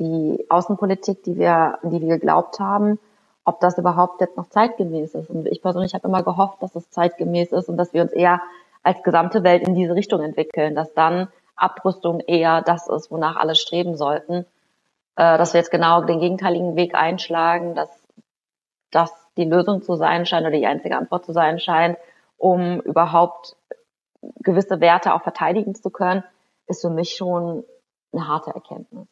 [0.00, 2.98] die Außenpolitik, die wir, die wir geglaubt haben,
[3.44, 5.30] ob das überhaupt jetzt noch zeitgemäß ist.
[5.30, 8.40] Und ich persönlich habe immer gehofft, dass es zeitgemäß ist und dass wir uns eher
[8.82, 13.54] als gesamte Welt in diese Richtung entwickeln, dass dann Abrüstung eher das ist, wonach alle
[13.54, 14.46] streben sollten.
[15.16, 17.90] Äh, dass wir jetzt genau den gegenteiligen Weg einschlagen, dass
[18.90, 21.98] das die Lösung zu sein scheint oder die einzige Antwort zu sein scheint,
[22.38, 23.56] um überhaupt
[24.40, 26.24] gewisse Werte auch verteidigen zu können,
[26.66, 27.64] ist für mich schon
[28.12, 29.06] eine harte Erkenntnis.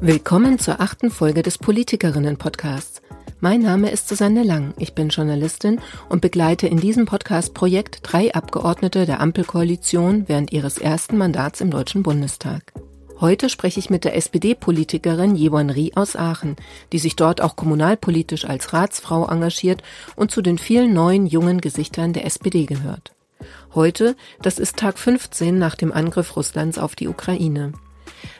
[0.00, 3.00] Willkommen zur achten Folge des Politikerinnen-Podcasts.
[3.40, 4.74] Mein Name ist Susanne Lang.
[4.78, 11.16] Ich bin Journalistin und begleite in diesem Podcast-Projekt drei Abgeordnete der Ampelkoalition während ihres ersten
[11.16, 12.72] Mandats im Deutschen Bundestag.
[13.20, 16.56] Heute spreche ich mit der SPD-Politikerin Jewon Rie aus Aachen,
[16.92, 19.82] die sich dort auch kommunalpolitisch als Ratsfrau engagiert
[20.16, 23.14] und zu den vielen neuen jungen Gesichtern der SPD gehört.
[23.74, 27.72] Heute, das ist Tag 15 nach dem Angriff Russlands auf die Ukraine.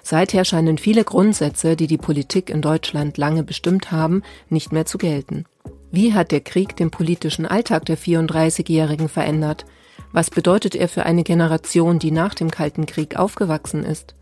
[0.03, 4.99] Seither scheinen viele Grundsätze, die die Politik in Deutschland lange bestimmt haben, nicht mehr zu
[4.99, 5.45] gelten.
[5.91, 9.65] Wie hat der Krieg den politischen Alltag der 34-Jährigen verändert?
[10.13, 14.15] Was bedeutet er für eine Generation, die nach dem Kalten Krieg aufgewachsen ist?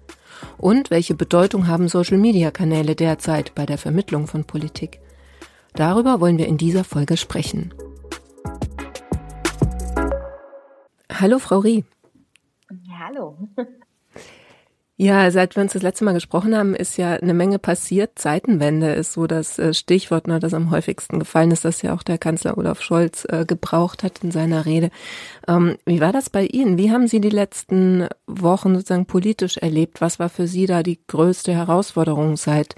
[0.58, 5.00] Und welche Bedeutung haben Social-Media-Kanäle derzeit bei der Vermittlung von Politik?
[5.74, 7.72] Darüber wollen wir in dieser Folge sprechen.
[11.10, 11.84] Hallo, Frau Rie.
[12.98, 13.48] Hallo.
[14.98, 18.18] Ja, seit wir uns das letzte Mal gesprochen haben, ist ja eine Menge passiert.
[18.18, 22.02] Zeitenwende ist so das äh, Stichwort, ne, das am häufigsten gefallen ist, das ja auch
[22.02, 24.90] der Kanzler Olaf Scholz äh, gebraucht hat in seiner Rede.
[25.48, 26.76] Ähm, wie war das bei Ihnen?
[26.76, 30.02] Wie haben Sie die letzten Wochen sozusagen politisch erlebt?
[30.02, 32.76] Was war für Sie da die größte Herausforderung, seit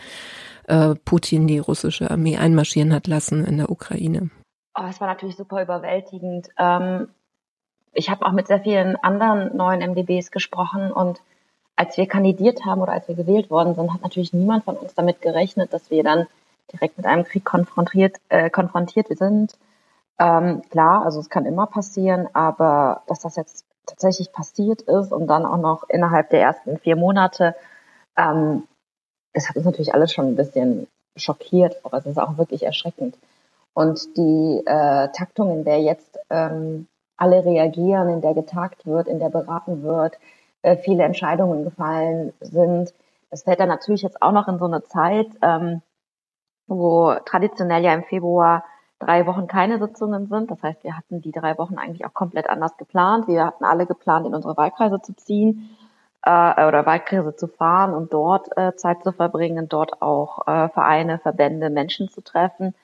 [0.68, 4.30] äh, Putin die russische Armee einmarschieren hat lassen in der Ukraine?
[4.78, 6.48] Oh, es war natürlich super überwältigend.
[6.58, 7.08] Ähm,
[7.92, 11.20] ich habe auch mit sehr vielen anderen neuen MDBs gesprochen und
[11.76, 14.94] als wir kandidiert haben oder als wir gewählt worden sind, hat natürlich niemand von uns
[14.94, 16.26] damit gerechnet, dass wir dann
[16.72, 19.56] direkt mit einem Krieg konfrontiert, äh, konfrontiert sind.
[20.18, 25.26] Ähm, klar, also es kann immer passieren, aber dass das jetzt tatsächlich passiert ist und
[25.26, 27.54] dann auch noch innerhalb der ersten vier Monate,
[28.16, 28.64] ähm,
[29.32, 33.16] das hat uns natürlich alles schon ein bisschen schockiert, aber es ist auch wirklich erschreckend.
[33.74, 39.18] Und die äh, Taktung, in der jetzt ähm, alle reagieren, in der getagt wird, in
[39.18, 40.18] der beraten wird,
[40.64, 42.94] äh, viele Entscheidungen gefallen sind.
[43.30, 45.82] Das fällt dann natürlich jetzt auch noch in so eine Zeit, ähm,
[46.66, 48.64] wo traditionell ja im Februar
[48.98, 50.50] drei Wochen keine Sitzungen sind.
[50.50, 53.28] Das heißt, wir hatten die drei Wochen eigentlich auch komplett anders geplant.
[53.28, 55.76] Wir hatten alle geplant, in unsere Wahlkreise zu ziehen
[56.22, 61.18] äh, oder Wahlkreise zu fahren und dort äh, Zeit zu verbringen, dort auch äh, Vereine,
[61.18, 62.74] Verbände, Menschen zu treffen.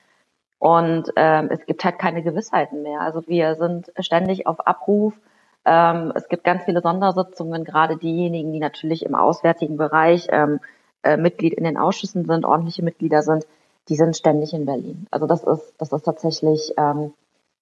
[0.59, 3.01] Und ähm, es gibt halt keine Gewissheiten mehr.
[3.01, 5.19] Also wir sind ständig auf Abruf
[5.65, 10.59] ähm, es gibt ganz viele Sondersitzungen, gerade diejenigen, die natürlich im auswärtigen Bereich ähm,
[11.03, 13.45] äh, Mitglied in den Ausschüssen sind, ordentliche Mitglieder sind,
[13.89, 15.07] die sind ständig in Berlin.
[15.11, 17.13] Also das ist, das ist tatsächlich ähm,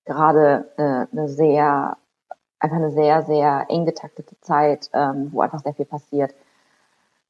[0.06, 1.98] gerade äh, eine sehr,
[2.60, 6.34] einfach eine sehr, sehr eng getaktete Zeit, ähm, wo einfach sehr viel passiert.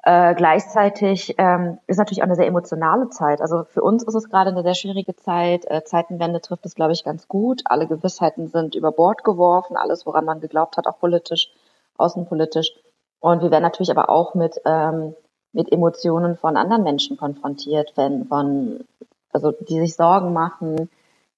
[0.04, 3.42] Äh, gleichzeitig ähm, ist natürlich auch eine sehr emotionale Zeit.
[3.42, 5.70] Also für uns ist es gerade eine sehr schwierige Zeit.
[5.70, 7.64] Äh, Zeitenwende trifft es, glaube ich, ganz gut.
[7.66, 11.52] Alle Gewissheiten sind über Bord geworfen, alles, woran man geglaubt hat, auch politisch,
[11.98, 12.74] außenpolitisch.
[13.20, 15.16] Und wir werden natürlich aber auch mit, ähm,
[15.52, 18.86] mit Emotionen von anderen Menschen konfrontiert, wenn von,
[19.34, 20.90] also die sich Sorgen machen,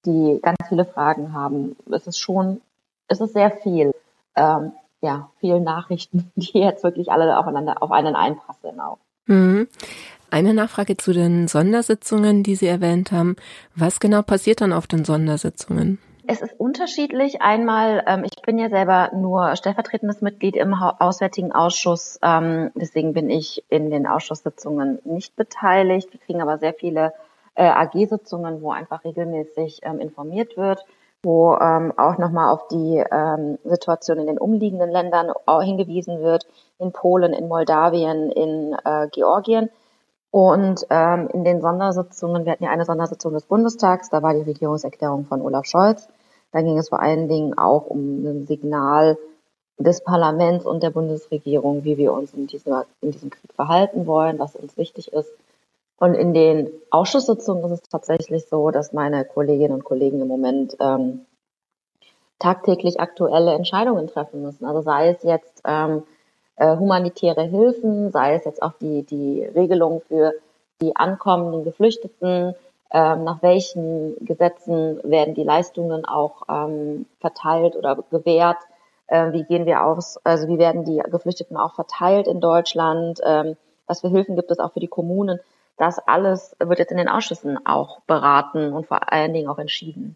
[0.05, 1.75] die ganz viele Fragen haben.
[1.91, 2.61] Es ist schon,
[3.07, 3.91] es ist sehr viel.
[4.35, 8.97] Ähm, ja, vielen Nachrichten, die jetzt wirklich alle aufeinander, auf einen einpassen auch.
[9.25, 9.67] Mhm.
[10.29, 13.35] Eine Nachfrage zu den Sondersitzungen, die Sie erwähnt haben.
[13.75, 15.99] Was genau passiert dann auf den Sondersitzungen?
[16.25, 17.41] Es ist unterschiedlich.
[17.41, 22.17] Einmal, ähm, ich bin ja selber nur stellvertretendes Mitglied im Auswärtigen Ausschuss.
[22.21, 26.13] Ähm, deswegen bin ich in den Ausschusssitzungen nicht beteiligt.
[26.13, 27.13] Wir kriegen aber sehr viele
[27.55, 30.85] äh, AG-Sitzungen, wo einfach regelmäßig ähm, informiert wird
[31.23, 36.47] wo ähm, auch nochmal auf die ähm, Situation in den umliegenden Ländern hingewiesen wird,
[36.79, 39.69] in Polen, in Moldawien, in äh, Georgien.
[40.31, 44.41] Und ähm, in den Sondersitzungen, wir hatten ja eine Sondersitzung des Bundestags, da war die
[44.41, 46.07] Regierungserklärung von Olaf Scholz.
[46.53, 49.17] Da ging es vor allen Dingen auch um ein Signal
[49.77, 54.39] des Parlaments und der Bundesregierung, wie wir uns in, dieser, in diesem Krieg verhalten wollen,
[54.39, 55.31] was uns wichtig ist.
[56.01, 60.75] Und in den Ausschusssitzungen ist es tatsächlich so, dass meine Kolleginnen und Kollegen im Moment
[60.79, 61.27] ähm,
[62.39, 64.65] tagtäglich aktuelle Entscheidungen treffen müssen.
[64.65, 66.01] Also sei es jetzt ähm,
[66.55, 70.33] äh, humanitäre Hilfen, sei es jetzt auch die, die Regelung für
[70.81, 72.55] die ankommenden Geflüchteten,
[72.89, 78.57] ähm, nach welchen Gesetzen werden die Leistungen auch ähm, verteilt oder gewährt,
[79.05, 83.55] äh, wie gehen wir aus, also wie werden die Geflüchteten auch verteilt in Deutschland, ähm,
[83.85, 85.39] was für Hilfen gibt es auch für die Kommunen.
[85.77, 90.15] Das alles wird jetzt in den Ausschüssen auch beraten und vor allen Dingen auch entschieden.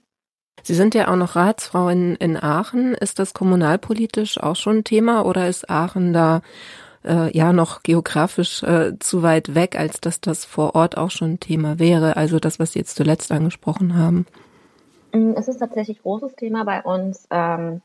[0.63, 2.95] Sie sind ja auch noch Ratsfrau in, in Aachen.
[2.95, 6.41] Ist das kommunalpolitisch auch schon ein Thema oder ist Aachen da
[7.03, 11.33] äh, ja noch geografisch äh, zu weit weg, als dass das vor Ort auch schon
[11.33, 12.17] ein Thema wäre?
[12.17, 14.25] Also das, was Sie jetzt zuletzt angesprochen haben.
[15.13, 17.27] Mm, es ist tatsächlich großes Thema bei uns.
[17.29, 17.81] Ähm,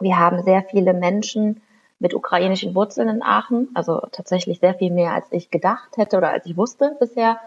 [0.00, 1.60] wir haben sehr viele Menschen
[1.98, 6.30] mit ukrainischen Wurzeln in Aachen, also tatsächlich sehr viel mehr, als ich gedacht hätte oder
[6.30, 7.38] als ich wusste bisher.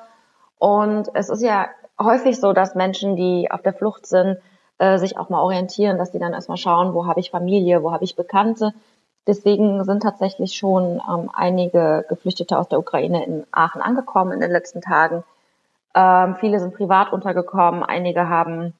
[0.57, 1.67] Und es ist ja
[1.99, 4.38] häufig so, dass Menschen, die auf der Flucht sind,
[4.79, 7.91] äh, sich auch mal orientieren, dass die dann erstmal schauen, wo habe ich Familie, wo
[7.91, 8.73] habe ich Bekannte.
[9.27, 14.51] Deswegen sind tatsächlich schon ähm, einige Geflüchtete aus der Ukraine in Aachen angekommen in den
[14.51, 15.23] letzten Tagen.
[15.94, 18.73] Ähm, viele sind privat untergekommen, einige haben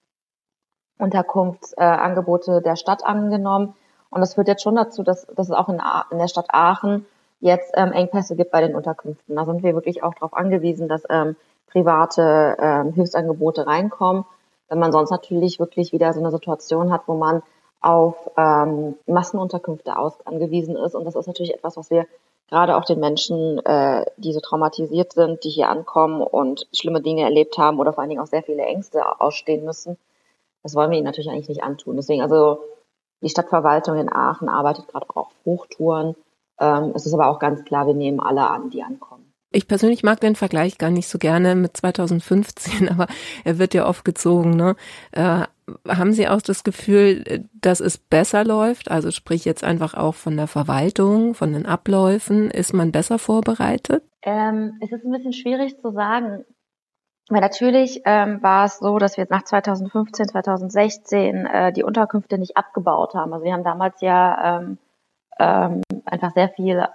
[1.00, 3.76] Unterkunftsangebote äh, der Stadt angenommen.
[4.10, 5.82] Und das führt jetzt schon dazu, dass, dass es auch in,
[6.12, 7.06] in der Stadt Aachen
[7.40, 9.36] jetzt ähm, Engpässe gibt bei den Unterkünften.
[9.36, 11.36] Da sind wir wirklich auch darauf angewiesen, dass ähm,
[11.68, 14.26] private ähm, Hilfsangebote reinkommen.
[14.70, 17.44] Wenn man sonst natürlich wirklich wieder so eine Situation hat, wo man
[17.80, 20.96] auf ähm, Massenunterkünfte aus, angewiesen ist.
[20.96, 22.06] Und das ist natürlich etwas, was wir
[22.50, 27.24] gerade auch den Menschen, äh, die so traumatisiert sind, die hier ankommen und schlimme Dinge
[27.24, 29.98] erlebt haben oder vor allen Dingen auch sehr viele Ängste ausstehen müssen,
[30.64, 31.98] das wollen wir ihnen natürlich eigentlich nicht antun.
[31.98, 32.60] Deswegen, also
[33.22, 36.16] die Stadtverwaltung in Aachen arbeitet gerade auch auf Hochtouren.
[36.60, 39.34] Ähm, es ist aber auch ganz klar, wir nehmen alle an, die ankommen.
[39.50, 43.08] Ich persönlich mag den Vergleich gar nicht so gerne mit 2015, aber
[43.44, 44.52] er wird ja oft gezogen.
[44.52, 44.76] Ne?
[45.12, 45.44] Äh,
[45.88, 48.92] haben Sie auch das Gefühl, dass es besser läuft?
[48.92, 52.52] Also sprich jetzt einfach auch von der Verwaltung, von den Abläufen.
[52.52, 54.04] Ist man besser vorbereitet?
[54.22, 56.46] Ähm, es ist ein bisschen schwierig zu sagen.
[57.30, 62.56] Weil natürlich ähm, war es so, dass wir nach 2015, 2016 äh, die Unterkünfte nicht
[62.56, 63.34] abgebaut haben.
[63.34, 64.78] Also wir haben damals ja ähm,
[65.40, 66.90] ähm, einfach sehr viele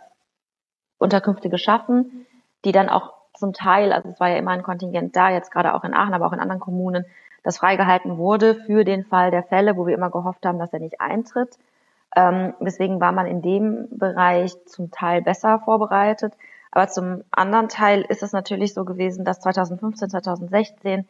[0.99, 2.27] Unterkünfte geschaffen,
[2.65, 5.75] die dann auch zum Teil, also es war ja immer ein Kontingent da, jetzt gerade
[5.75, 7.05] auch in Aachen, aber auch in anderen Kommunen,
[7.43, 10.79] das freigehalten wurde für den Fall der Fälle, wo wir immer gehofft haben, dass er
[10.79, 11.59] nicht eintritt.
[12.15, 16.35] Ähm, deswegen war man in dem Bereich zum Teil besser vorbereitet.
[16.73, 21.07] Aber zum anderen Teil ist es natürlich so gewesen, dass 2015, 2016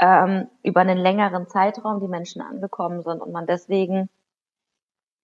[0.00, 4.10] ähm, über einen längeren Zeitraum die Menschen angekommen sind und man deswegen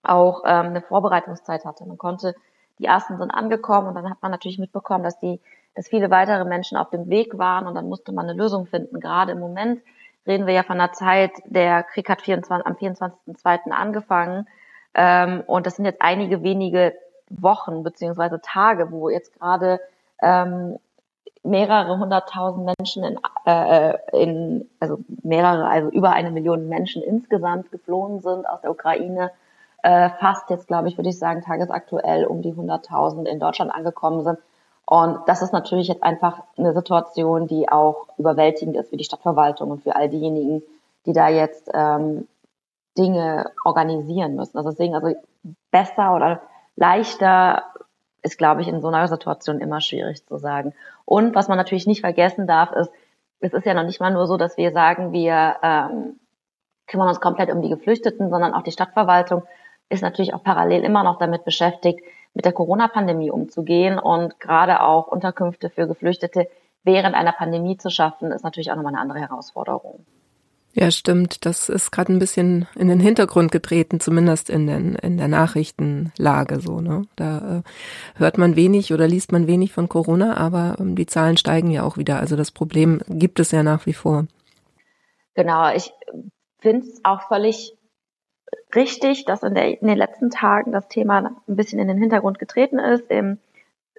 [0.04, 1.84] auch ähm, eine Vorbereitungszeit hatte.
[1.84, 2.36] Man konnte,
[2.78, 5.40] die ersten sind angekommen und dann hat man natürlich mitbekommen, dass die,
[5.74, 9.00] dass viele weitere Menschen auf dem Weg waren und dann musste man eine Lösung finden.
[9.00, 9.82] Gerade im Moment
[10.24, 13.70] reden wir ja von einer Zeit, der Krieg hat 24, am 24.02.
[13.72, 14.46] angefangen
[14.94, 16.94] ähm, und das sind jetzt einige wenige
[17.30, 19.80] Wochen beziehungsweise Tage, wo jetzt gerade
[20.20, 20.78] ähm,
[21.42, 28.20] mehrere hunderttausend Menschen in, äh, in, also mehrere, also über eine Million Menschen insgesamt geflohen
[28.20, 29.30] sind aus der Ukraine.
[29.82, 34.22] Äh, fast jetzt, glaube ich, würde ich sagen, tagesaktuell um die hunderttausend in Deutschland angekommen
[34.22, 34.38] sind.
[34.84, 39.70] Und das ist natürlich jetzt einfach eine Situation, die auch überwältigend ist für die Stadtverwaltung
[39.70, 40.62] und für all diejenigen,
[41.06, 42.26] die da jetzt ähm,
[42.98, 44.58] Dinge organisieren müssen.
[44.58, 45.14] Also deswegen, also
[45.70, 46.42] besser oder
[46.80, 47.64] leichter
[48.22, 50.74] ist, glaube ich, in so einer Situation immer schwierig zu sagen.
[51.04, 52.90] Und was man natürlich nicht vergessen darf, ist,
[53.40, 56.18] es ist ja noch nicht mal nur so, dass wir sagen, wir ähm,
[56.86, 59.44] kümmern uns komplett um die Geflüchteten, sondern auch die Stadtverwaltung
[59.88, 62.00] ist natürlich auch parallel immer noch damit beschäftigt,
[62.34, 66.48] mit der Corona-Pandemie umzugehen und gerade auch Unterkünfte für Geflüchtete
[66.84, 70.06] während einer Pandemie zu schaffen, ist natürlich auch nochmal eine andere Herausforderung.
[70.72, 71.44] Ja, stimmt.
[71.46, 76.60] Das ist gerade ein bisschen in den Hintergrund getreten, zumindest in, den, in der Nachrichtenlage
[76.60, 76.80] so.
[76.80, 77.06] Ne?
[77.16, 77.62] Da äh,
[78.18, 81.82] hört man wenig oder liest man wenig von Corona, aber ähm, die Zahlen steigen ja
[81.82, 82.20] auch wieder.
[82.20, 84.26] Also das Problem gibt es ja nach wie vor.
[85.34, 85.92] Genau, ich
[86.60, 87.76] finde es auch völlig
[88.74, 92.38] richtig, dass in, der, in, den letzten Tagen das Thema ein bisschen in den Hintergrund
[92.38, 93.10] getreten ist.
[93.10, 93.38] Im,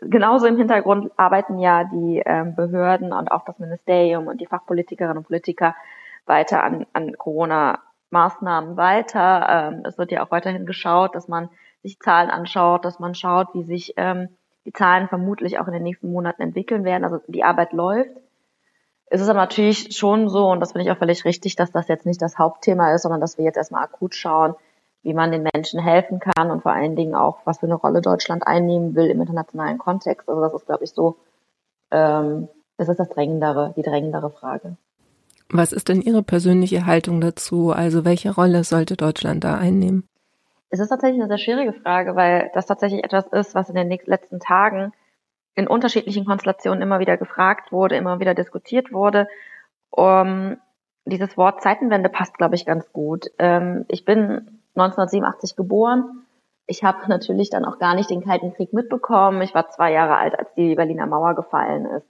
[0.02, 5.18] genauso im Hintergrund arbeiten ja die ähm, Behörden und auch das Ministerium und die Fachpolitikerinnen
[5.18, 5.76] und Politiker
[6.26, 9.48] weiter an, an Corona-Maßnahmen weiter.
[9.50, 11.50] Ähm, es wird ja auch weiterhin geschaut, dass man
[11.84, 14.30] sich Zahlen anschaut, dass man schaut, wie sich ähm,
[14.66, 17.04] die Zahlen vermutlich auch in den nächsten Monaten entwickeln werden.
[17.04, 18.12] Also die Arbeit läuft.
[19.08, 21.88] Es ist aber natürlich schon so, und das finde ich auch völlig richtig, dass das
[21.88, 24.56] jetzt nicht das Hauptthema ist, sondern dass wir jetzt erstmal akut schauen,
[25.04, 28.02] wie man den Menschen helfen kann und vor allen Dingen auch, was für eine Rolle
[28.02, 30.30] Deutschland einnehmen will im internationalen Kontext.
[30.30, 31.18] Also das ist, glaube ich, so,
[31.90, 32.48] ähm,
[32.78, 34.78] das ist das drängendere, die drängendere Frage.
[35.54, 37.72] Was ist denn Ihre persönliche Haltung dazu?
[37.72, 40.08] Also welche Rolle sollte Deutschland da einnehmen?
[40.70, 43.90] Es ist tatsächlich eine sehr schwierige Frage, weil das tatsächlich etwas ist, was in den
[44.06, 44.94] letzten Tagen
[45.56, 49.28] in unterschiedlichen Konstellationen immer wieder gefragt wurde, immer wieder diskutiert wurde.
[49.90, 50.56] Um,
[51.04, 53.28] dieses Wort Zeitenwende passt, glaube ich, ganz gut.
[53.38, 56.26] Ähm, ich bin 1987 geboren.
[56.68, 59.42] Ich habe natürlich dann auch gar nicht den Kalten Krieg mitbekommen.
[59.42, 62.08] Ich war zwei Jahre alt, als die Berliner Mauer gefallen ist.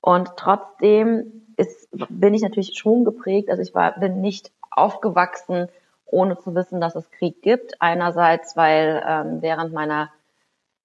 [0.00, 3.50] Und trotzdem ist, bin ich natürlich schon geprägt.
[3.50, 5.68] Also ich war, bin nicht aufgewachsen,
[6.06, 7.80] ohne zu wissen, dass es Krieg gibt.
[7.80, 10.10] Einerseits, weil ähm, während meiner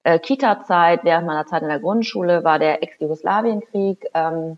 [0.04, 4.58] äh, Kita-Zeit, während meiner Zeit in der Grundschule war der Ex-Jugoslawien-Krieg, ähm,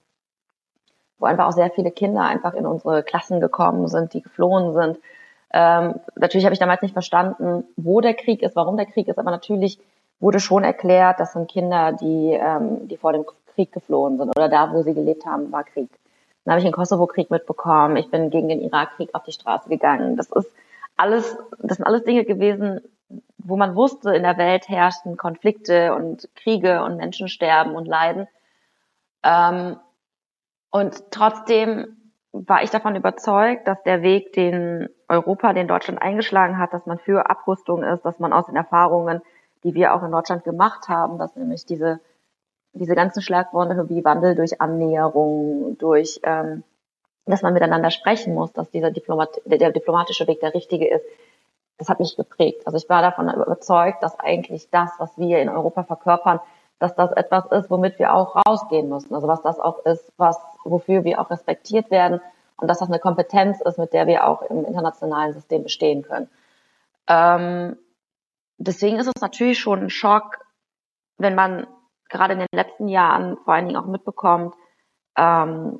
[1.19, 4.99] wo einfach auch sehr viele Kinder einfach in unsere Klassen gekommen sind, die geflohen sind.
[5.53, 9.19] Ähm, natürlich habe ich damals nicht verstanden, wo der Krieg ist, warum der Krieg ist,
[9.19, 9.79] aber natürlich
[10.19, 14.49] wurde schon erklärt, das sind Kinder, die, ähm, die vor dem Krieg geflohen sind oder
[14.49, 15.89] da, wo sie gelebt haben, war Krieg.
[16.45, 17.97] Dann habe ich den Kosovo-Krieg mitbekommen.
[17.97, 20.15] Ich bin gegen den Irakkrieg auf die Straße gegangen.
[20.15, 20.49] Das ist
[20.95, 22.81] alles, das sind alles Dinge gewesen,
[23.39, 28.27] wo man wusste, in der Welt herrschten Konflikte und Kriege und Menschen sterben und leiden.
[29.23, 29.77] Ähm,
[30.69, 31.97] und trotzdem
[32.31, 36.99] war ich davon überzeugt, dass der Weg, den Europa, den Deutschland eingeschlagen hat, dass man
[36.99, 39.21] für Abrüstung ist, dass man aus den Erfahrungen,
[39.63, 41.99] die wir auch in Deutschland gemacht haben, dass nämlich diese,
[42.75, 46.63] diese ganzen Schlagworte wie Wandel durch Annäherung, durch, ähm,
[47.25, 51.05] dass man miteinander sprechen muss, dass dieser Diplomat, der diplomatische Weg der richtige ist,
[51.77, 52.65] das hat mich geprägt.
[52.65, 56.39] Also ich war davon überzeugt, dass eigentlich das, was wir in Europa verkörpern,
[56.79, 59.15] dass das etwas ist, womit wir auch rausgehen müssen.
[59.15, 62.21] Also was das auch ist, was, wofür wir auch respektiert werden
[62.57, 66.29] und dass das eine Kompetenz ist, mit der wir auch im internationalen System bestehen können.
[67.07, 67.77] Ähm,
[68.57, 70.39] deswegen ist es natürlich schon ein Schock,
[71.17, 71.67] wenn man
[72.09, 74.55] gerade in den letzten Jahren vor allen Dingen auch mitbekommt,
[75.17, 75.79] ähm,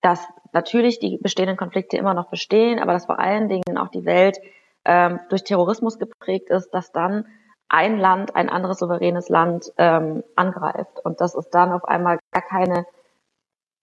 [0.00, 4.04] dass natürlich die bestehenden Konflikte immer noch bestehen, aber dass vor allen Dingen auch die
[4.04, 4.38] Welt
[4.84, 7.26] ähm, durch Terrorismus geprägt ist, dass dann
[7.68, 12.42] ein Land ein anderes souveränes Land ähm, angreift und dass es dann auf einmal gar
[12.42, 12.86] keine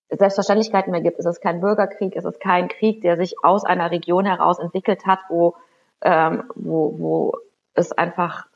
[0.09, 1.19] Selbstverständlichkeiten mehr gibt.
[1.19, 5.05] Es ist kein Bürgerkrieg, es ist kein Krieg, der sich aus einer Region heraus entwickelt
[5.05, 5.55] hat, wo,
[6.01, 7.37] ähm, wo, wo
[7.73, 8.47] es einfach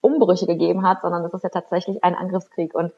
[0.00, 2.74] Umbrüche gegeben hat, sondern es ist ja tatsächlich ein Angriffskrieg.
[2.74, 2.92] Und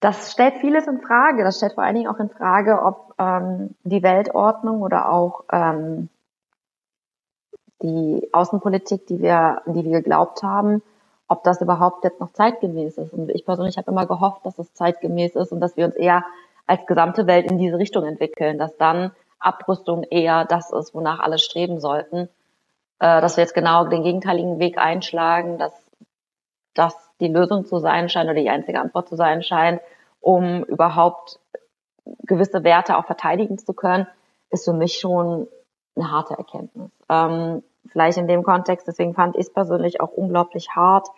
[0.00, 1.42] das stellt vieles in Frage.
[1.42, 6.08] Das stellt vor allen Dingen auch in Frage, ob ähm, die Weltordnung oder auch ähm,
[7.82, 10.82] die Außenpolitik, die wir, die wir geglaubt haben,
[11.28, 13.12] ob das überhaupt jetzt noch zeitgemäß ist.
[13.12, 16.24] Und ich persönlich habe immer gehofft, dass es zeitgemäß ist und dass wir uns eher
[16.66, 21.38] als gesamte Welt in diese Richtung entwickeln, dass dann Abrüstung eher das ist, wonach alle
[21.38, 22.28] streben sollten,
[22.98, 25.72] äh, dass wir jetzt genau den gegenteiligen Weg einschlagen, dass
[26.78, 29.80] das die Lösung zu sein scheint oder die einzige Antwort zu sein scheint,
[30.20, 31.38] um überhaupt
[32.24, 34.06] gewisse Werte auch verteidigen zu können,
[34.50, 35.48] ist für mich schon
[35.96, 36.90] eine harte Erkenntnis.
[37.08, 41.08] Ähm, vielleicht in dem Kontext, deswegen fand ich es persönlich auch unglaublich hart,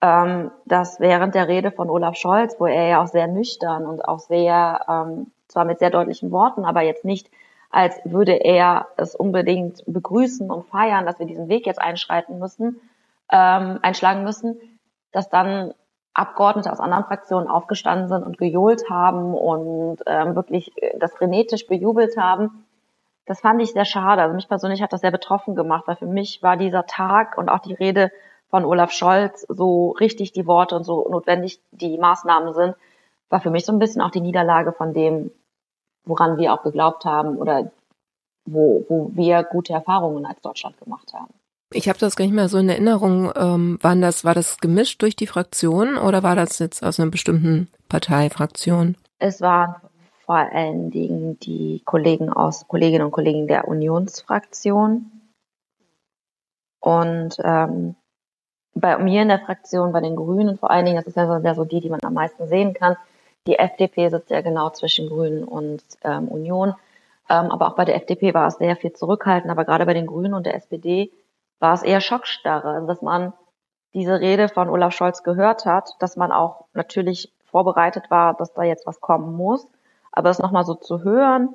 [0.00, 4.06] ähm, dass während der Rede von Olaf Scholz, wo er ja auch sehr nüchtern und
[4.06, 7.30] auch sehr, ähm, zwar mit sehr deutlichen Worten, aber jetzt nicht,
[7.70, 12.80] als würde er es unbedingt begrüßen und feiern, dass wir diesen Weg jetzt einschreiten müssen,
[13.34, 14.56] ähm, einschlagen müssen,
[15.12, 15.74] dass dann
[16.14, 22.16] Abgeordnete aus anderen Fraktionen aufgestanden sind und gejohlt haben und ähm, wirklich das frenetisch bejubelt
[22.16, 22.64] haben
[23.26, 24.22] das fand ich sehr schade.
[24.22, 27.48] Also mich persönlich hat das sehr betroffen gemacht, weil für mich war dieser Tag und
[27.48, 28.10] auch die Rede
[28.48, 32.76] von Olaf Scholz so richtig die Worte und so notwendig die Maßnahmen sind,
[33.30, 35.30] war für mich so ein bisschen auch die Niederlage von dem,
[36.04, 37.70] woran wir auch geglaubt haben oder
[38.44, 41.32] wo, wo wir gute Erfahrungen als Deutschland gemacht haben.
[41.74, 43.32] Ich habe das gar nicht mehr so in Erinnerung.
[43.36, 47.10] Ähm, waren das, war das gemischt durch die Fraktion oder war das jetzt aus einer
[47.10, 48.96] bestimmten Parteifraktion?
[49.18, 49.82] Es war
[50.24, 55.10] vor allen Dingen die Kollegen aus Kolleginnen und Kollegen der Unionsfraktion.
[56.80, 57.96] Und ähm,
[58.74, 61.44] bei mir in der Fraktion, bei den Grünen vor allen Dingen, das ist ja so,
[61.44, 62.96] ja so die, die man am meisten sehen kann.
[63.46, 66.74] Die FDP sitzt ja genau zwischen Grünen und ähm, Union.
[67.28, 69.50] Ähm, aber auch bei der FDP war es sehr viel zurückhaltend.
[69.50, 71.10] Aber gerade bei den Grünen und der SPD
[71.64, 72.84] war es eher Schockstarre.
[72.86, 73.32] Dass man
[73.94, 78.64] diese Rede von Olaf Scholz gehört hat, dass man auch natürlich vorbereitet war, dass da
[78.64, 79.66] jetzt was kommen muss.
[80.12, 81.48] Aber es nochmal so zu hören,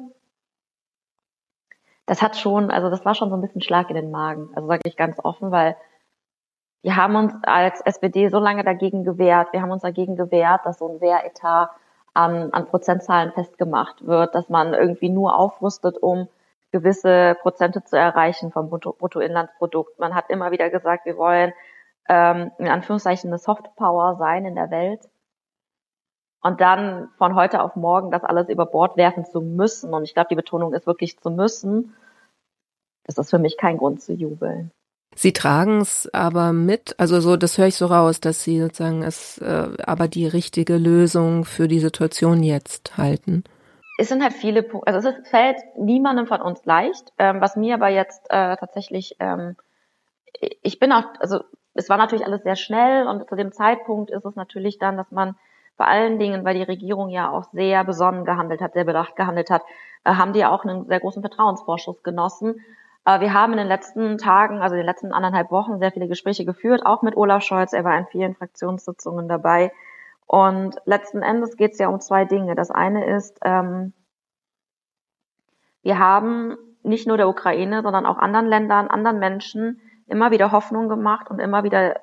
[2.07, 4.49] das hat schon, also das war schon so ein bisschen Schlag in den Magen.
[4.55, 5.77] Also sage ich ganz offen, weil
[6.81, 10.79] wir haben uns als SPD so lange dagegen gewehrt, wir haben uns dagegen gewehrt, dass
[10.79, 11.69] so ein Wehretat
[12.15, 16.29] an, an Prozentzahlen festgemacht wird, dass man irgendwie nur aufrüstet, um
[16.71, 19.99] gewisse Prozente zu erreichen vom Bruttoinlandsprodukt.
[19.99, 21.53] Man hat immer wieder gesagt, wir wollen
[22.07, 25.09] ähm, in Anführungszeichen eine Softpower sein in der Welt
[26.41, 30.13] und dann von heute auf morgen das alles über Bord werfen zu müssen, und ich
[30.13, 31.95] glaube, die Betonung ist wirklich zu müssen,
[33.03, 34.71] das ist für mich kein Grund zu jubeln.
[35.15, 39.01] Sie tragen es aber mit, also so, das höre ich so raus, dass Sie sozusagen
[39.01, 43.43] es äh, aber die richtige Lösung für die Situation jetzt halten.
[43.99, 47.11] Es sind halt viele Punkte, also es fällt niemandem von uns leicht.
[47.17, 49.55] Ähm, was mir aber jetzt äh, tatsächlich ähm,
[50.61, 51.41] ich bin auch, also
[51.73, 55.11] es war natürlich alles sehr schnell und zu dem Zeitpunkt ist es natürlich dann, dass
[55.11, 55.35] man
[55.77, 59.49] vor allen Dingen, weil die Regierung ja auch sehr besonnen gehandelt hat, sehr bedacht gehandelt
[59.49, 59.63] hat,
[60.03, 62.61] äh, haben die auch einen sehr großen Vertrauensvorschuss genossen.
[63.05, 66.07] Äh, wir haben in den letzten Tagen, also in den letzten anderthalb Wochen, sehr viele
[66.07, 67.71] Gespräche geführt, auch mit Olaf Scholz.
[67.71, 69.71] Er war in vielen Fraktionssitzungen dabei.
[70.31, 72.53] Und letzten Endes geht es ja um zwei Dinge.
[72.53, 73.93] Das eine ist, ähm,
[75.81, 80.87] wir haben nicht nur der Ukraine, sondern auch anderen Ländern, anderen Menschen immer wieder Hoffnung
[80.87, 81.99] gemacht und immer wieder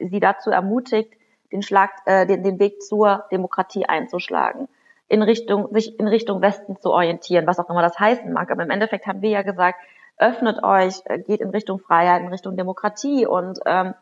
[0.00, 1.14] sie dazu ermutigt,
[1.52, 4.66] den Schlag, äh, den, den Weg zur Demokratie einzuschlagen,
[5.06, 8.50] in Richtung, sich in Richtung Westen zu orientieren, was auch immer das heißen mag.
[8.50, 9.78] Aber im Endeffekt haben wir ja gesagt,
[10.16, 13.94] öffnet euch, äh, geht in Richtung Freiheit, in Richtung Demokratie und ähm,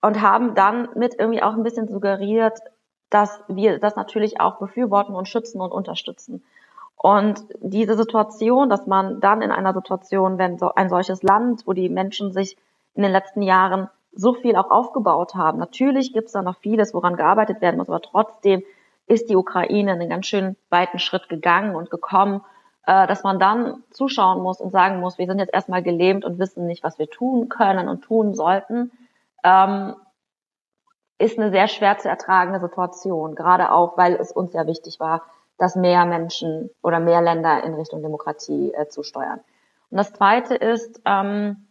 [0.00, 2.58] und haben dann mit irgendwie auch ein bisschen suggeriert,
[3.10, 6.42] dass wir das natürlich auch befürworten und schützen und unterstützen.
[6.96, 11.72] Und diese Situation, dass man dann in einer Situation, wenn so ein solches Land, wo
[11.72, 12.56] die Menschen sich
[12.94, 16.92] in den letzten Jahren so viel auch aufgebaut haben, natürlich gibt es da noch vieles,
[16.94, 18.64] woran gearbeitet werden muss, aber trotzdem
[19.06, 22.42] ist die Ukraine einen ganz schön weiten Schritt gegangen und gekommen,
[22.86, 26.38] äh, dass man dann zuschauen muss und sagen muss, wir sind jetzt erstmal gelähmt und
[26.38, 28.90] wissen nicht, was wir tun können und tun sollten,
[29.44, 29.94] ähm,
[31.18, 35.22] ist eine sehr schwer zu ertragende Situation, gerade auch, weil es uns ja wichtig war,
[35.58, 39.40] dass mehr Menschen oder mehr Länder in Richtung Demokratie äh, zusteuern.
[39.90, 41.68] Und das Zweite ist, ähm,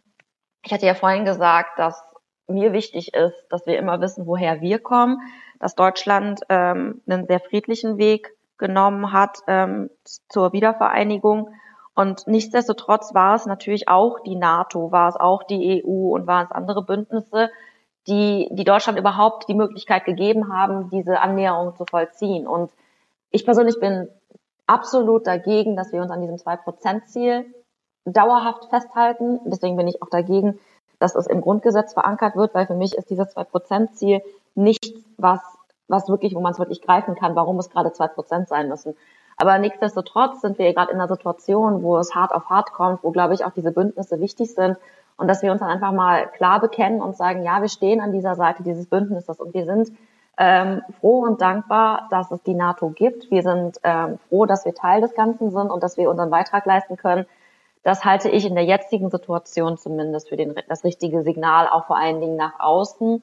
[0.62, 2.02] ich hatte ja vorhin gesagt, dass
[2.46, 5.18] mir wichtig ist, dass wir immer wissen, woher wir kommen,
[5.60, 9.90] dass Deutschland ähm, einen sehr friedlichen Weg genommen hat ähm,
[10.28, 11.50] zur Wiedervereinigung.
[11.94, 16.46] Und nichtsdestotrotz war es natürlich auch die NATO, war es auch die EU und waren
[16.46, 17.50] es andere Bündnisse,
[18.08, 22.46] die, die Deutschland überhaupt die Möglichkeit gegeben haben, diese Annäherung zu vollziehen.
[22.46, 22.70] Und
[23.30, 24.08] ich persönlich bin
[24.66, 27.46] absolut dagegen, dass wir uns an diesem Zwei-Prozent-Ziel
[28.04, 29.40] dauerhaft festhalten.
[29.44, 30.58] Deswegen bin ich auch dagegen,
[30.98, 34.22] dass es im Grundgesetz verankert wird, weil für mich ist dieses Zwei-Prozent-Ziel
[34.54, 35.40] nichts, was,
[35.86, 38.96] was wirklich, wo man es wirklich greifen kann, warum es gerade zwei Prozent sein müssen.
[39.36, 43.12] Aber nichtsdestotrotz sind wir gerade in einer Situation, wo es hart auf hart kommt, wo,
[43.12, 44.78] glaube ich, auch diese Bündnisse wichtig sind
[45.18, 48.12] und dass wir uns dann einfach mal klar bekennen und sagen, ja, wir stehen an
[48.12, 49.90] dieser Seite dieses Bündnisses und wir sind
[50.38, 53.28] ähm, froh und dankbar, dass es die NATO gibt.
[53.30, 56.64] Wir sind ähm, froh, dass wir Teil des Ganzen sind und dass wir unseren Beitrag
[56.64, 57.26] leisten können.
[57.82, 61.96] Das halte ich in der jetzigen Situation zumindest für den, das richtige Signal, auch vor
[61.96, 63.20] allen Dingen nach außen.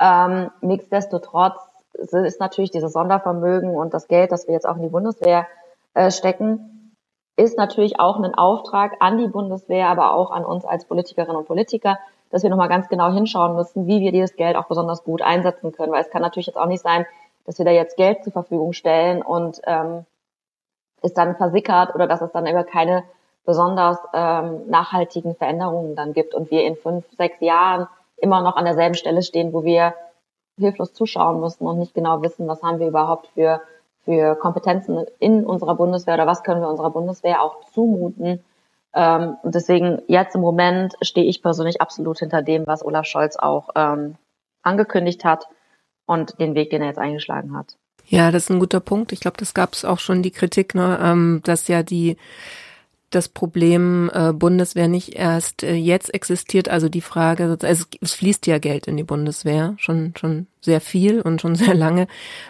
[0.00, 1.60] Ähm, nichtsdestotrotz
[1.94, 5.46] ist natürlich dieses Sondervermögen und das Geld, das wir jetzt auch in die Bundeswehr
[5.94, 6.77] äh, stecken,
[7.38, 11.46] ist natürlich auch ein Auftrag an die Bundeswehr, aber auch an uns als Politikerinnen und
[11.46, 11.98] Politiker,
[12.30, 15.72] dass wir nochmal ganz genau hinschauen müssen, wie wir dieses Geld auch besonders gut einsetzen
[15.72, 15.92] können.
[15.92, 17.06] Weil es kann natürlich jetzt auch nicht sein,
[17.46, 20.04] dass wir da jetzt Geld zur Verfügung stellen und ähm,
[21.00, 23.04] es dann versickert oder dass es dann über keine
[23.44, 28.64] besonders ähm, nachhaltigen Veränderungen dann gibt und wir in fünf, sechs Jahren immer noch an
[28.64, 29.94] derselben Stelle stehen, wo wir
[30.58, 33.62] hilflos zuschauen müssen und nicht genau wissen, was haben wir überhaupt für,
[34.08, 38.40] für Kompetenzen in unserer Bundeswehr oder was können wir unserer Bundeswehr auch zumuten,
[38.94, 43.36] ähm, und deswegen jetzt im Moment stehe ich persönlich absolut hinter dem, was Olaf Scholz
[43.36, 44.16] auch ähm,
[44.62, 45.46] angekündigt hat
[46.06, 47.76] und den Weg, den er jetzt eingeschlagen hat.
[48.06, 49.12] Ja, das ist ein guter Punkt.
[49.12, 52.16] Ich glaube, das gab es auch schon die Kritik, ne, ähm, dass ja die
[53.10, 56.68] das Problem äh, Bundeswehr nicht erst äh, jetzt existiert.
[56.68, 61.20] Also die Frage, also es fließt ja Geld in die Bundeswehr, schon schon sehr viel
[61.20, 62.06] und schon sehr lange.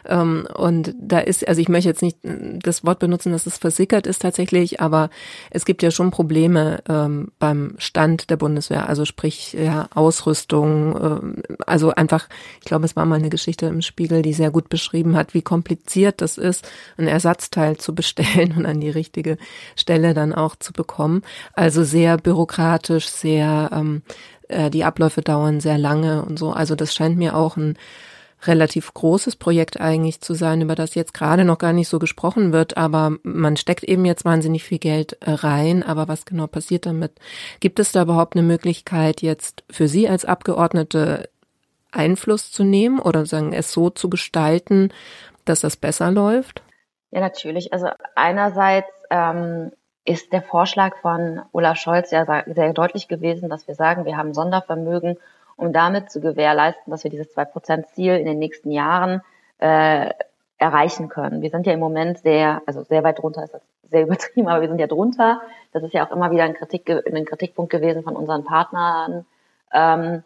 [0.06, 4.06] Ähm, und da ist, also ich möchte jetzt nicht das Wort benutzen, dass es versickert
[4.06, 5.10] ist tatsächlich, aber
[5.50, 11.42] es gibt ja schon Probleme ähm, beim Stand der Bundeswehr, also sprich ja Ausrüstung, ähm,
[11.66, 12.28] also einfach,
[12.60, 15.42] ich glaube, es war mal eine Geschichte im Spiegel, die sehr gut beschrieben hat, wie
[15.42, 19.38] kompliziert das ist, ein Ersatzteil zu bestellen und an die richtige
[19.76, 21.22] Stelle dann auch zu bekommen.
[21.52, 24.02] Also sehr bürokratisch, sehr ähm,
[24.48, 26.52] äh, die Abläufe dauern sehr lange und so.
[26.52, 27.76] Also das scheint mir auch ein
[28.46, 32.52] relativ großes Projekt eigentlich zu sein, über das jetzt gerade noch gar nicht so gesprochen
[32.52, 35.82] wird, aber man steckt eben jetzt wahnsinnig viel Geld äh, rein.
[35.82, 37.12] Aber was genau passiert damit?
[37.60, 41.28] Gibt es da überhaupt eine Möglichkeit, jetzt für Sie als Abgeordnete
[41.90, 44.92] Einfluss zu nehmen oder sagen, es so zu gestalten,
[45.44, 46.62] dass das besser läuft?
[47.10, 47.72] Ja, natürlich.
[47.72, 49.72] Also einerseits ähm,
[50.08, 54.32] ist der Vorschlag von Olaf Scholz ja sehr deutlich gewesen, dass wir sagen, wir haben
[54.32, 55.18] Sondervermögen,
[55.56, 59.20] um damit zu gewährleisten, dass wir dieses 2-Prozent-Ziel in den nächsten Jahren
[59.58, 60.10] äh,
[60.56, 61.42] erreichen können.
[61.42, 64.62] Wir sind ja im Moment sehr, also sehr weit drunter ist das sehr übertrieben, aber
[64.62, 65.42] wir sind ja drunter.
[65.72, 69.26] Das ist ja auch immer wieder ein, Kritik, ein Kritikpunkt gewesen von unseren Partnern.
[69.72, 70.22] Ähm,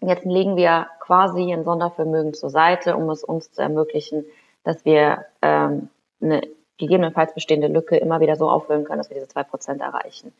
[0.00, 4.24] jetzt legen wir quasi ein Sondervermögen zur Seite, um es uns zu ermöglichen,
[4.62, 5.88] dass wir ähm,
[6.20, 6.42] eine
[6.80, 10.32] gegebenenfalls bestehende Lücke immer wieder so auffüllen können, dass wir diese zwei Prozent erreichen.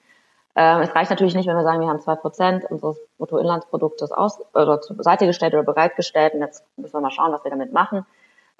[0.56, 4.40] Ähm, es reicht natürlich nicht, wenn wir sagen, wir haben zwei Prozent unseres Bruttoinlandsproduktes aus
[4.54, 6.34] oder zur Seite gestellt oder bereitgestellt.
[6.34, 8.04] Und jetzt müssen wir mal schauen, was wir damit machen.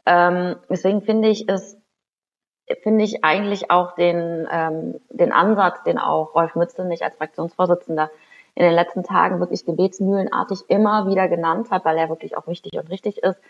[0.06, 1.76] Ähm, deswegen finde ich es
[2.82, 8.10] finde ich eigentlich auch den, ähm, den Ansatz, den auch Rolf Mützenich als Fraktionsvorsitzender
[8.54, 12.74] in den letzten Tagen wirklich gebetsmühlenartig immer wieder genannt hat, weil er wirklich auch wichtig
[12.74, 13.40] und richtig ist,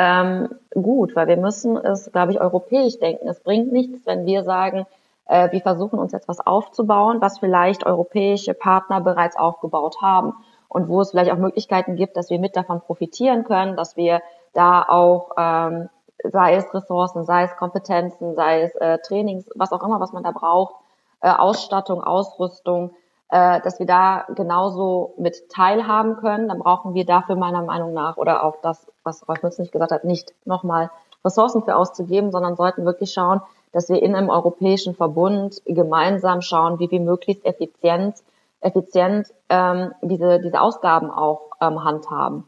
[0.00, 3.26] ähm, gut, weil wir müssen es, glaube ich, europäisch denken.
[3.26, 4.86] Es bringt nichts, wenn wir sagen,
[5.26, 10.34] äh, wir versuchen uns jetzt was aufzubauen, was vielleicht europäische Partner bereits aufgebaut haben
[10.68, 14.22] und wo es vielleicht auch Möglichkeiten gibt, dass wir mit davon profitieren können, dass wir
[14.52, 15.88] da auch ähm,
[16.22, 20.22] sei es Ressourcen, sei es Kompetenzen, sei es äh, Trainings, was auch immer, was man
[20.22, 20.74] da braucht,
[21.20, 22.92] äh, Ausstattung, Ausrüstung,
[23.30, 26.48] äh, dass wir da genauso mit teilhaben können.
[26.48, 29.92] Dann brauchen wir dafür meiner Meinung nach oder auch das, was Rolf Mütz nicht gesagt
[29.92, 30.90] hat, nicht nochmal
[31.24, 33.40] Ressourcen für auszugeben, sondern sollten wirklich schauen,
[33.72, 38.16] dass wir in einem europäischen Verbund gemeinsam schauen, wie wir möglichst effizient,
[38.60, 42.44] effizient ähm, diese, diese Ausgaben auch ähm, handhaben.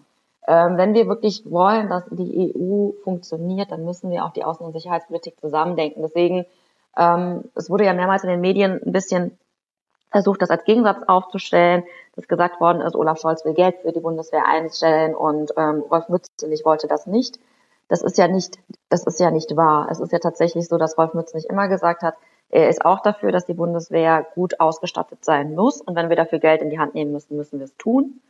[0.46, 4.62] Ähm, wenn wir wirklich wollen, dass die EU funktioniert, dann müssen wir auch die Außen-
[4.62, 6.02] und Sicherheitspolitik zusammendenken.
[6.02, 6.46] Deswegen,
[6.96, 9.38] ähm, es wurde ja mehrmals in den Medien ein bisschen
[10.10, 11.84] versucht, das als Gegensatz aufzustellen,
[12.16, 16.08] dass gesagt worden ist, Olaf Scholz will Geld für die Bundeswehr einstellen und ähm, Rolf
[16.08, 17.38] Mützenich wollte das nicht.
[17.88, 19.88] Das ist ja nicht, das ist ja nicht wahr.
[19.90, 22.14] Es ist ja tatsächlich so, dass Rolf Mützenich immer gesagt hat,
[22.50, 25.80] er ist auch dafür, dass die Bundeswehr gut ausgestattet sein muss.
[25.80, 28.20] Und wenn wir dafür Geld in die Hand nehmen müssen, müssen wir es tun.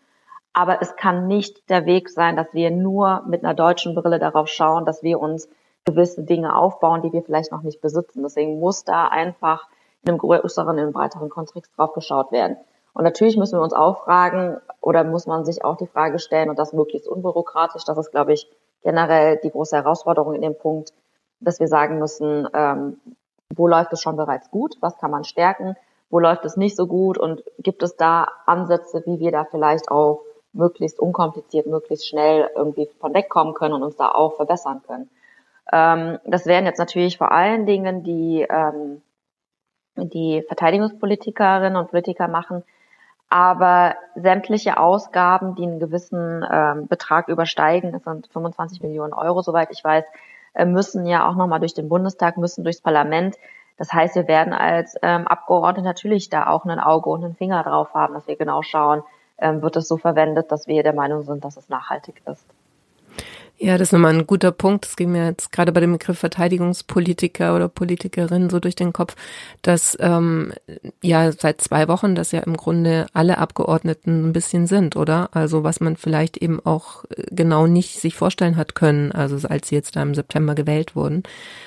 [0.52, 4.48] Aber es kann nicht der Weg sein, dass wir nur mit einer deutschen Brille darauf
[4.48, 5.48] schauen, dass wir uns
[5.86, 8.22] gewisse Dinge aufbauen, die wir vielleicht noch nicht besitzen.
[8.22, 9.68] Deswegen muss da einfach
[10.02, 12.56] in einem größeren, in einem breiteren Kontext drauf geschaut werden.
[12.92, 16.50] Und natürlich müssen wir uns auch fragen, oder muss man sich auch die Frage stellen,
[16.50, 18.50] und das möglichst unbürokratisch, das ist, glaube ich,
[18.82, 20.92] generell die große Herausforderung in dem Punkt,
[21.40, 23.00] dass wir sagen müssen, ähm,
[23.54, 25.76] wo läuft es schon bereits gut, was kann man stärken,
[26.08, 29.90] wo läuft es nicht so gut und gibt es da Ansätze, wie wir da vielleicht
[29.90, 35.08] auch möglichst unkompliziert, möglichst schnell irgendwie von wegkommen können und uns da auch verbessern können.
[35.72, 39.02] Ähm, das wären jetzt natürlich vor allen Dingen die, ähm,
[39.96, 42.62] die Verteidigungspolitikerinnen und Politiker machen,
[43.29, 49.70] aber sämtliche Ausgaben, die einen gewissen ähm, Betrag übersteigen, das sind 25 Millionen Euro, soweit
[49.70, 50.05] ich weiß,
[50.55, 53.37] äh, müssen ja auch nochmal durch den Bundestag, müssen durchs Parlament.
[53.76, 57.62] Das heißt, wir werden als ähm, Abgeordnete natürlich da auch ein Auge und einen Finger
[57.62, 59.05] drauf haben, dass wir genau schauen,
[59.38, 62.44] ähm, wird es so verwendet, dass wir der Meinung sind, dass es nachhaltig ist.
[63.62, 64.86] Ja, das ist nochmal ein guter Punkt.
[64.86, 69.16] Es ging mir jetzt gerade bei dem Begriff Verteidigungspolitiker oder Politikerin so durch den Kopf,
[69.60, 70.54] dass ähm,
[71.02, 75.28] ja seit zwei Wochen das ja im Grunde alle Abgeordneten ein bisschen sind, oder?
[75.32, 79.68] Also was man vielleicht eben auch äh, genau nicht sich vorstellen hat können, also als
[79.68, 81.22] sie jetzt da im September gewählt wurden,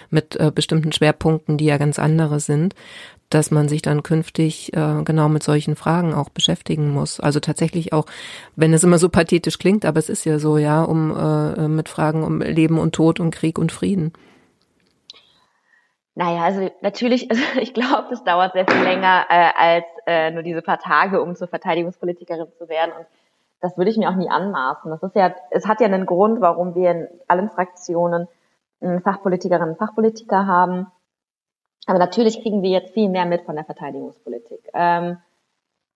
[0.10, 2.73] mit äh, bestimmten Schwerpunkten, die ja ganz andere sind
[3.34, 7.19] dass man sich dann künftig äh, genau mit solchen Fragen auch beschäftigen muss.
[7.19, 8.06] Also tatsächlich auch,
[8.56, 11.89] wenn es immer so pathetisch klingt, aber es ist ja so, ja, um äh, mit
[11.89, 14.13] Fragen um Leben und Tod und Krieg und Frieden.
[16.15, 20.43] Naja, also natürlich, also ich glaube, das dauert sehr viel länger äh, als äh, nur
[20.43, 22.91] diese paar Tage, um zur Verteidigungspolitikerin zu werden.
[22.98, 23.08] Und
[23.62, 24.91] das würde ich mir auch nie anmaßen.
[24.91, 28.28] Das ist ja, es hat ja einen Grund, warum wir in allen Fraktionen
[29.04, 30.88] Fachpolitikerinnen und Fachpolitiker haben
[31.86, 34.69] aber natürlich kriegen wir jetzt viel mehr mit von der Verteidigungspolitik.
[34.74, 35.17] Ähm,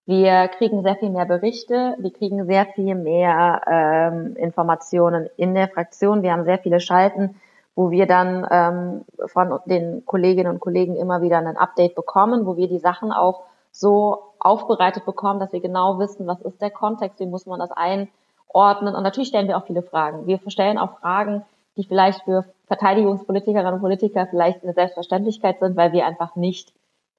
[0.06, 5.68] wir kriegen sehr viel mehr Berichte, wir kriegen sehr viel mehr ähm, Informationen in der
[5.68, 6.24] Fraktion.
[6.24, 7.36] Wir haben sehr viele Schalten,
[7.76, 12.56] wo wir dann ähm, von den Kolleginnen und Kollegen immer wieder ein Update bekommen, wo
[12.56, 17.20] wir die Sachen auch so aufbereitet bekommen, dass wir genau wissen, was ist der Kontext,
[17.20, 18.96] wie muss man das einordnen.
[18.96, 20.26] Und natürlich stellen wir auch viele Fragen.
[20.26, 21.44] Wir stellen auch Fragen,
[21.78, 26.74] die vielleicht für Verteidigungspolitikerinnen und Politiker vielleicht eine Selbstverständlichkeit sind, weil wir einfach nicht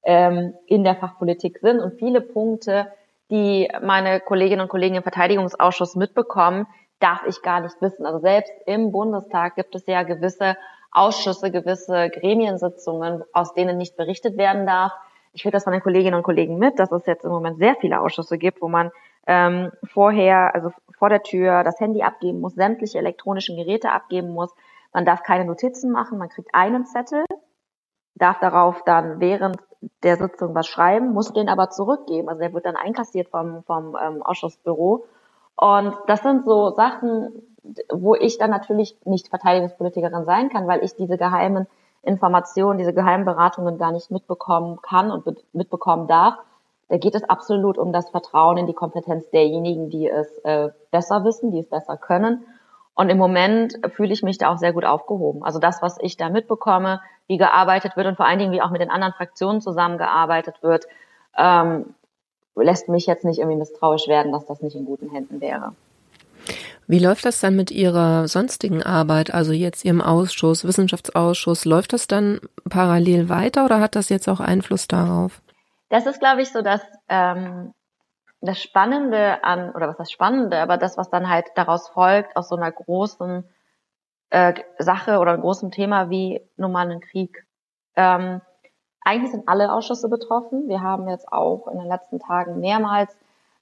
[0.04, 1.80] ähm, in der Fachpolitik sind.
[1.80, 2.92] Und viele Punkte,
[3.30, 6.66] die meine Kolleginnen und Kollegen im Verteidigungsausschuss mitbekommen,
[7.00, 8.04] darf ich gar nicht wissen.
[8.04, 10.56] Also selbst im Bundestag gibt es ja gewisse
[10.90, 14.92] Ausschüsse, gewisse Gremiensitzungen, aus denen nicht berichtet werden darf.
[15.32, 17.76] Ich kriege das von den Kolleginnen und Kollegen mit, dass es jetzt im Moment sehr
[17.76, 18.90] viele Ausschüsse gibt, wo man
[19.28, 24.52] ähm, vorher, also vor der Tür, das Handy abgeben muss, sämtliche elektronischen Geräte abgeben muss.
[24.92, 27.24] Man darf keine Notizen machen, man kriegt einen Zettel,
[28.14, 29.58] darf darauf dann während
[30.02, 32.28] der Sitzung was schreiben, muss den aber zurückgeben.
[32.28, 35.04] Also der wird dann einkassiert vom, vom ähm, Ausschussbüro.
[35.56, 37.30] Und das sind so Sachen,
[37.92, 41.66] wo ich dann natürlich nicht Verteidigungspolitikerin sein kann, weil ich diese geheimen
[42.02, 46.38] Informationen, diese geheimen Beratungen gar nicht mitbekommen kann und mitbekommen darf.
[46.88, 51.24] Da geht es absolut um das Vertrauen in die Kompetenz derjenigen, die es äh, besser
[51.24, 52.46] wissen, die es besser können.
[52.94, 55.44] Und im Moment fühle ich mich da auch sehr gut aufgehoben.
[55.44, 58.70] Also das, was ich da mitbekomme, wie gearbeitet wird und vor allen Dingen, wie auch
[58.70, 60.86] mit den anderen Fraktionen zusammengearbeitet wird,
[61.36, 61.94] ähm,
[62.56, 65.74] lässt mich jetzt nicht irgendwie misstrauisch werden, dass das nicht in guten Händen wäre.
[66.88, 71.66] Wie läuft das dann mit Ihrer sonstigen Arbeit, also jetzt Ihrem Ausschuss, Wissenschaftsausschuss?
[71.66, 75.42] Läuft das dann parallel weiter oder hat das jetzt auch Einfluss darauf?
[75.88, 77.72] Das ist, glaube ich, so dass ähm,
[78.40, 82.48] das Spannende an, oder was das Spannende, aber das, was dann halt daraus folgt, aus
[82.48, 83.44] so einer großen
[84.30, 87.46] äh, Sache oder einem großen Thema wie normalen Krieg.
[87.96, 88.40] Ähm,
[89.00, 90.68] eigentlich sind alle Ausschüsse betroffen.
[90.68, 93.16] Wir haben jetzt auch in den letzten Tagen mehrmals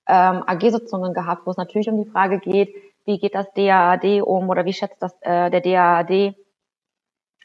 [0.08, 4.48] ähm, AG-Sitzungen gehabt, wo es natürlich um die Frage geht, wie geht das DAAD um
[4.48, 6.34] oder wie schätzt das äh, der DAAD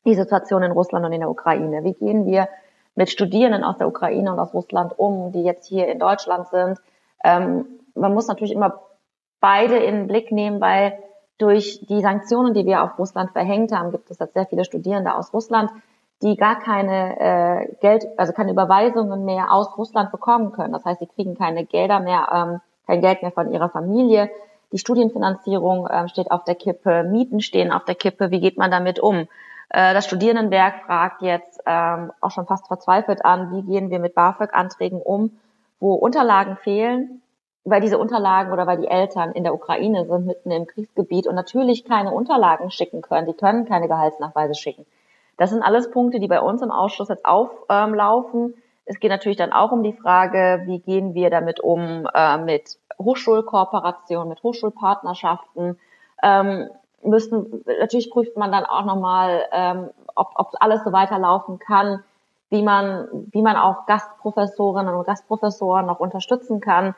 [0.04, 1.84] die Situation in Russland und in der Ukraine?
[1.84, 2.50] Wie gehen wir
[2.95, 6.80] mit Studierenden aus der Ukraine und aus Russland um, die jetzt hier in Deutschland sind?
[7.23, 8.82] Ähm, man muss natürlich immer
[9.39, 10.97] beide in den Blick nehmen, weil
[11.38, 15.15] durch die Sanktionen, die wir auf Russland verhängt haben, gibt es jetzt sehr viele Studierende
[15.15, 15.71] aus Russland,
[16.21, 20.73] die gar keine äh, Geld, also keine Überweisungen mehr aus Russland bekommen können.
[20.73, 24.30] Das heißt, sie kriegen keine Gelder mehr, ähm, kein Geld mehr von ihrer Familie.
[24.71, 28.30] Die Studienfinanzierung ähm, steht auf der Kippe, Mieten stehen auf der Kippe.
[28.30, 29.27] Wie geht man damit um?
[29.73, 34.15] Äh, das Studierendenwerk fragt jetzt ähm, auch schon fast verzweifelt an, wie gehen wir mit
[34.15, 35.39] BAföG-Anträgen um,
[35.79, 37.21] wo Unterlagen fehlen,
[37.63, 41.36] weil diese Unterlagen oder weil die Eltern in der Ukraine sind, mitten im Kriegsgebiet und
[41.36, 43.27] natürlich keine Unterlagen schicken können.
[43.27, 44.86] Die können keine Gehaltsnachweise schicken.
[45.38, 48.55] Das sind alles Punkte, die bei uns im Ausschuss jetzt auflaufen.
[48.86, 52.77] es geht natürlich dann auch um die Frage, wie gehen wir damit um äh, mit
[52.99, 55.79] Hochschulkooperationen, mit Hochschulpartnerschaften.
[56.21, 56.69] Ähm,
[57.04, 62.04] müssen, natürlich prüft man dann auch nochmal, ähm, ob, ob alles so weiterlaufen kann,
[62.50, 66.96] wie man, wie man auch Gastprofessorinnen und Gastprofessoren noch unterstützen kann.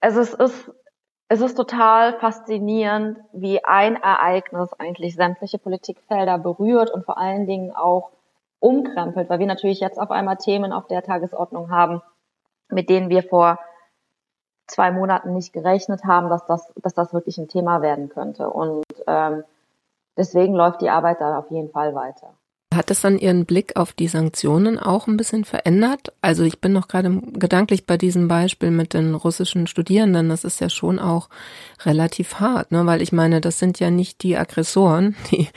[0.00, 0.70] Also es ist
[1.28, 7.74] es ist total faszinierend, wie ein Ereignis eigentlich sämtliche Politikfelder berührt und vor allen Dingen
[7.74, 8.10] auch
[8.60, 12.02] umkrempelt, weil wir natürlich jetzt auf einmal Themen auf der Tagesordnung haben,
[12.68, 13.58] mit denen wir vor
[14.66, 18.48] zwei Monaten nicht gerechnet haben, dass das, dass das wirklich ein Thema werden könnte.
[18.50, 19.44] Und ähm,
[20.16, 22.34] deswegen läuft die Arbeit da auf jeden Fall weiter.
[22.74, 26.12] Hat es dann Ihren Blick auf die Sanktionen auch ein bisschen verändert?
[26.20, 30.28] Also ich bin noch gerade gedanklich bei diesem Beispiel mit den russischen Studierenden.
[30.28, 31.28] Das ist ja schon auch
[31.84, 32.86] relativ hart, ne?
[32.86, 35.48] weil ich meine, das sind ja nicht die Aggressoren, die,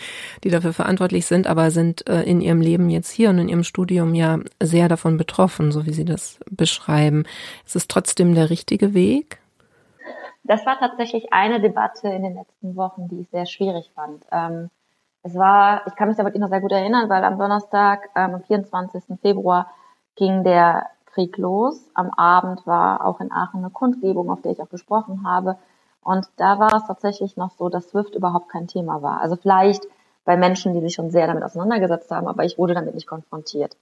[0.43, 3.63] die dafür verantwortlich sind, aber sind äh, in ihrem Leben jetzt hier und in ihrem
[3.63, 7.25] Studium ja sehr davon betroffen, so wie Sie das beschreiben.
[7.65, 9.39] Ist es trotzdem der richtige Weg?
[10.43, 14.23] Das war tatsächlich eine Debatte in den letzten Wochen, die ich sehr schwierig fand.
[14.31, 14.69] Ähm
[15.27, 18.35] es war, ich kann mich da wirklich noch sehr gut erinnern, weil am Donnerstag, ähm,
[18.35, 19.19] am 24.
[19.21, 19.67] Februar
[20.15, 21.89] ging der Krieg los.
[21.93, 25.57] Am Abend war auch in Aachen eine Kundgebung, auf der ich auch gesprochen habe.
[26.01, 29.19] Und da war es tatsächlich noch so, dass SWIFT überhaupt kein Thema war.
[29.19, 29.85] Also vielleicht
[30.23, 33.75] bei Menschen, die sich schon sehr damit auseinandergesetzt haben, aber ich wurde damit nicht konfrontiert.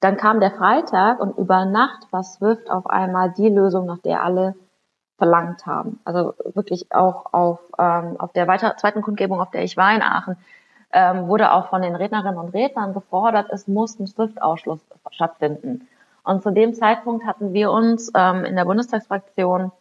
[0.00, 4.22] Dann kam der Freitag und über Nacht war SWIFT auf einmal die Lösung, nach der
[4.22, 4.54] alle
[5.16, 6.00] verlangt haben.
[6.04, 10.02] Also wirklich auch auf, ähm, auf der weiter, zweiten Kundgebung, auf der ich war in
[10.02, 10.36] Aachen,
[10.92, 15.88] ähm, wurde auch von den Rednerinnen und Rednern gefordert, es muss ein SWIFT-Ausschluss stattfinden.
[16.24, 19.72] Und zu dem Zeitpunkt hatten wir uns ähm, in der Bundestagsfraktion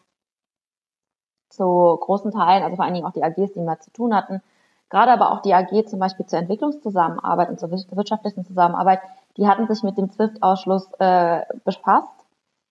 [1.50, 4.42] zu großen Teilen, also vor allen Dingen auch die AGs, die mehr zu tun hatten,
[4.90, 9.02] gerade aber auch die AG zum Beispiel zur Entwicklungszusammenarbeit und zur wirtschaftlichen Zusammenarbeit,
[9.38, 12.08] die hatten sich mit dem SWIFT-Ausschluss äh, befasst.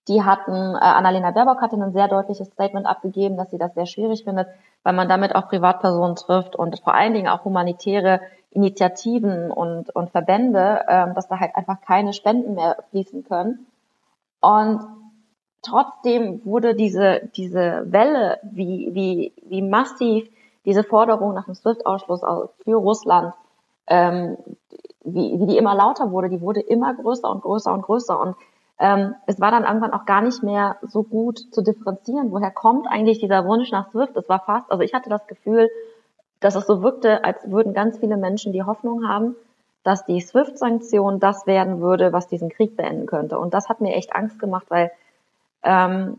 [0.07, 3.85] Die hatten, äh, Annalena Baerbock hatte ein sehr deutliches Statement abgegeben, dass sie das sehr
[3.85, 4.47] schwierig findet,
[4.83, 10.11] weil man damit auch Privatpersonen trifft und vor allen Dingen auch humanitäre Initiativen und, und
[10.11, 13.67] Verbände, ähm, dass da halt einfach keine Spenden mehr fließen können.
[14.41, 14.81] Und
[15.61, 20.29] trotzdem wurde diese, diese Welle, wie, wie, wie massiv
[20.65, 22.21] diese Forderung nach dem SWIFT-Ausschluss
[22.63, 23.33] für Russland,
[23.87, 24.37] ähm,
[25.03, 28.19] wie, wie die immer lauter wurde, die wurde immer größer und größer und größer.
[28.19, 28.35] Und
[28.81, 32.87] ähm, es war dann irgendwann auch gar nicht mehr so gut zu differenzieren, woher kommt
[32.89, 34.17] eigentlich dieser Wunsch nach SWIFT.
[34.17, 35.69] Es war fast, also ich hatte das Gefühl,
[36.39, 39.35] dass es so wirkte, als würden ganz viele Menschen die Hoffnung haben,
[39.83, 43.37] dass die SWIFT-Sanktion das werden würde, was diesen Krieg beenden könnte.
[43.37, 44.91] Und das hat mir echt Angst gemacht, weil
[45.61, 46.17] ähm,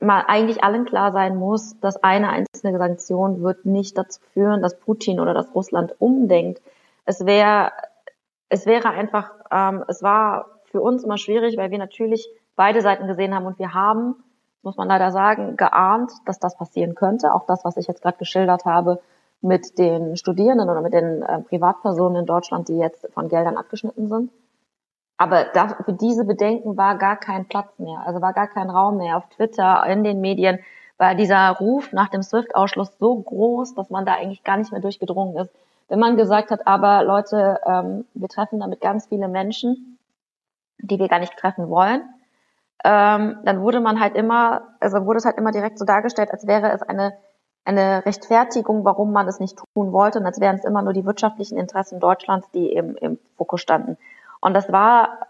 [0.00, 4.80] mal eigentlich allen klar sein muss, dass eine einzelne Sanktion wird nicht dazu führen, dass
[4.80, 6.62] Putin oder dass Russland umdenkt.
[7.04, 7.72] Es wäre,
[8.48, 13.06] es wäre einfach, ähm, es war für uns immer schwierig, weil wir natürlich beide Seiten
[13.06, 14.16] gesehen haben und wir haben,
[14.62, 17.34] muss man leider sagen, geahnt, dass das passieren könnte.
[17.34, 19.00] Auch das, was ich jetzt gerade geschildert habe
[19.40, 24.08] mit den Studierenden oder mit den äh, Privatpersonen in Deutschland, die jetzt von Geldern abgeschnitten
[24.08, 24.30] sind.
[25.16, 28.98] Aber da, für diese Bedenken war gar kein Platz mehr, also war gar kein Raum
[28.98, 29.16] mehr.
[29.16, 30.60] Auf Twitter, in den Medien
[30.96, 34.80] war dieser Ruf nach dem SWIFT-Ausschluss so groß, dass man da eigentlich gar nicht mehr
[34.80, 35.50] durchgedrungen ist.
[35.88, 39.89] Wenn man gesagt hat, aber Leute, ähm, wir treffen damit ganz viele Menschen,
[40.82, 42.02] die wir gar nicht treffen wollen,
[42.84, 46.46] ähm, dann wurde man halt immer, also wurde es halt immer direkt so dargestellt, als
[46.46, 47.12] wäre es eine
[47.64, 51.04] eine Rechtfertigung, warum man es nicht tun wollte, und als wären es immer nur die
[51.04, 53.96] wirtschaftlichen Interessen Deutschlands, die im, im Fokus standen.
[54.40, 55.26] Und das war,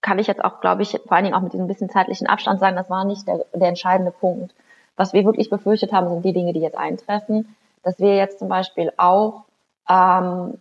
[0.00, 2.60] kann ich jetzt auch, glaube ich, vor allen Dingen auch mit diesem bisschen zeitlichen Abstand
[2.60, 4.54] sagen, das war nicht der, der entscheidende Punkt.
[4.96, 8.48] Was wir wirklich befürchtet haben, sind die Dinge, die jetzt eintreffen, dass wir jetzt zum
[8.48, 9.44] Beispiel auch
[9.88, 10.58] ähm,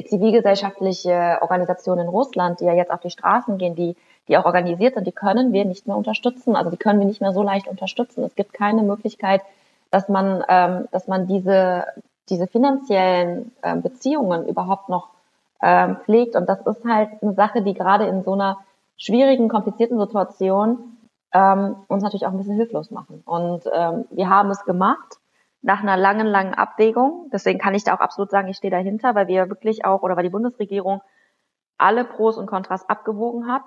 [0.00, 3.96] zivilgesellschaftliche Organisationen in Russland, die ja jetzt auf die Straßen gehen, die,
[4.28, 6.56] die auch organisiert sind, die können wir nicht mehr unterstützen.
[6.56, 8.24] Also die können wir nicht mehr so leicht unterstützen.
[8.24, 9.42] Es gibt keine Möglichkeit,
[9.90, 11.84] dass man, ähm, dass man diese,
[12.30, 15.08] diese finanziellen ähm, Beziehungen überhaupt noch
[15.62, 16.36] ähm, pflegt.
[16.36, 18.58] Und das ist halt eine Sache, die gerade in so einer
[18.96, 20.96] schwierigen, komplizierten Situation
[21.34, 23.22] ähm, uns natürlich auch ein bisschen hilflos machen.
[23.26, 25.18] Und ähm, wir haben es gemacht
[25.62, 27.30] nach einer langen, langen Abwägung.
[27.32, 30.16] Deswegen kann ich da auch absolut sagen, ich stehe dahinter, weil wir wirklich auch, oder
[30.16, 31.00] weil die Bundesregierung
[31.78, 33.62] alle Pros und Kontras abgewogen hat.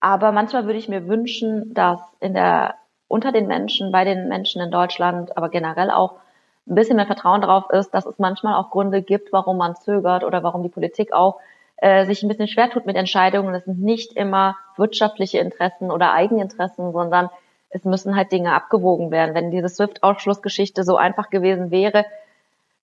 [0.00, 2.74] Aber manchmal würde ich mir wünschen, dass in der,
[3.06, 6.20] unter den Menschen, bei den Menschen in Deutschland, aber generell auch
[6.66, 10.24] ein bisschen mehr Vertrauen darauf ist, dass es manchmal auch Gründe gibt, warum man zögert
[10.24, 11.40] oder warum die Politik auch
[11.76, 13.54] äh, sich ein bisschen schwer tut mit Entscheidungen.
[13.54, 17.28] Es sind nicht immer wirtschaftliche Interessen oder Eigeninteressen, sondern
[17.70, 19.34] es müssen halt Dinge abgewogen werden.
[19.34, 22.04] Wenn diese SWIFT-Ausschlussgeschichte so einfach gewesen wäre,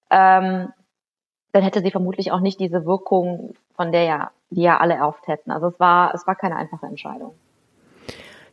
[0.09, 0.73] ähm,
[1.51, 5.27] dann hätte sie vermutlich auch nicht diese Wirkung, von der ja, die ja alle erhofft
[5.27, 5.51] hätten.
[5.51, 7.35] Also es war, es war keine einfache Entscheidung.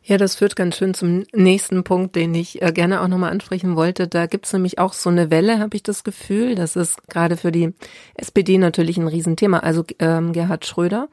[0.07, 3.75] Ja, das führt ganz schön zum nächsten Punkt, den ich äh, gerne auch nochmal ansprechen
[3.75, 4.07] wollte.
[4.07, 6.53] Da gibt's nämlich auch so eine Welle, habe ich das Gefühl.
[6.53, 7.73] Das ist gerade für die
[8.13, 9.61] SPD natürlich ein Riesenthema.
[9.61, 11.07] Also ähm, Gerhard Schröder.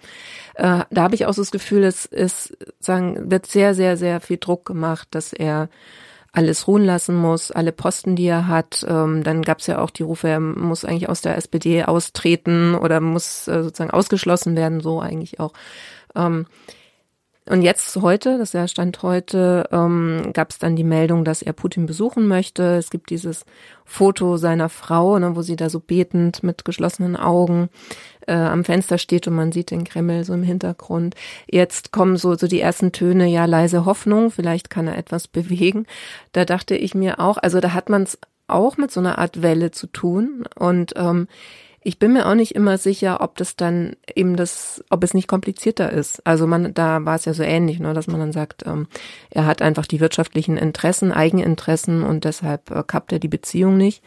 [0.57, 4.21] Äh, da habe ich auch so das Gefühl, es ist, sagen, wird sehr, sehr, sehr
[4.21, 5.71] viel Druck gemacht, dass er
[6.31, 8.85] alles ruhen lassen muss, alle Posten, die er hat.
[8.87, 12.75] Ähm, dann gab es ja auch die Rufe, er muss eigentlich aus der SPD austreten
[12.75, 15.55] oder muss äh, sozusagen ausgeschlossen werden, so eigentlich auch.
[16.15, 16.45] Ähm,
[17.49, 21.43] und jetzt heute, das ist ja Stand heute, ähm, gab es dann die Meldung, dass
[21.43, 22.77] er Putin besuchen möchte.
[22.77, 23.45] Es gibt dieses
[23.85, 27.69] Foto seiner Frau, ne, wo sie da so betend mit geschlossenen Augen
[28.29, 31.17] äh, am Fenster steht und man sieht den Kreml so im Hintergrund.
[31.51, 35.87] Jetzt kommen so, so die ersten Töne, ja, leise Hoffnung, vielleicht kann er etwas bewegen.
[36.31, 39.43] Da dachte ich mir auch, also da hat man es auch mit so einer Art
[39.43, 40.45] Welle zu tun.
[40.55, 41.27] Und ähm,
[41.85, 45.29] ich bin mir auch nicht immer sicher, ob das dann eben das, ob es nicht
[45.29, 46.25] komplizierter ist.
[46.27, 48.87] Also man, da war es ja so ähnlich, ne, dass man dann sagt, ähm,
[49.31, 54.03] er hat einfach die wirtschaftlichen Interessen, Eigeninteressen und deshalb äh, kappt er die Beziehung nicht.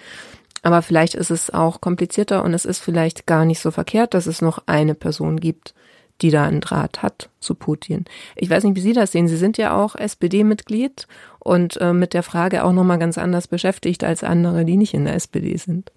[0.61, 4.25] Aber vielleicht ist es auch komplizierter und es ist vielleicht gar nicht so verkehrt, dass
[4.25, 5.75] es noch eine Person gibt,
[6.21, 8.05] die da einen Draht hat zu Putin.
[8.35, 9.27] Ich weiß nicht, wie Sie das sehen.
[9.27, 11.07] Sie sind ja auch SPD-Mitglied
[11.39, 15.05] und äh, mit der Frage auch nochmal ganz anders beschäftigt als andere, die nicht in
[15.05, 15.91] der SPD sind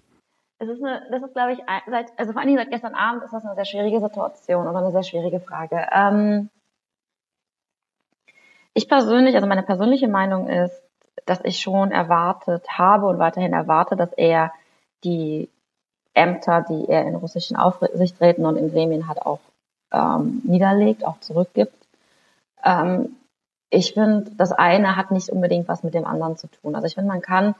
[0.59, 3.23] es ist eine, das ist, glaube ich, seit, also vor allen Dingen seit gestern Abend
[3.23, 5.87] ist das eine sehr schwierige Situation oder eine sehr schwierige Frage.
[5.91, 6.49] Ähm,
[8.73, 10.83] ich persönlich, also meine persönliche Meinung ist,
[11.25, 14.51] dass ich schon erwartet habe und weiterhin erwarte, dass er
[15.03, 15.49] die
[16.13, 19.39] Ämter, die er in russischen Aufsichtsräten und in Gremien hat, auch
[19.91, 21.73] ähm, niederlegt, auch zurückgibt.
[22.63, 23.15] Ähm,
[23.69, 26.75] ich finde, das eine hat nicht unbedingt was mit dem anderen zu tun.
[26.75, 27.55] Also ich finde, man kann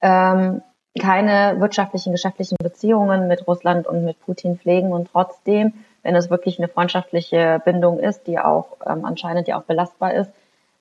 [0.00, 0.62] ähm,
[0.98, 6.58] keine wirtschaftlichen, geschäftlichen Beziehungen mit Russland und mit Putin pflegen und trotzdem, wenn es wirklich
[6.58, 10.30] eine freundschaftliche Bindung ist, die auch ähm, anscheinend ja auch belastbar ist,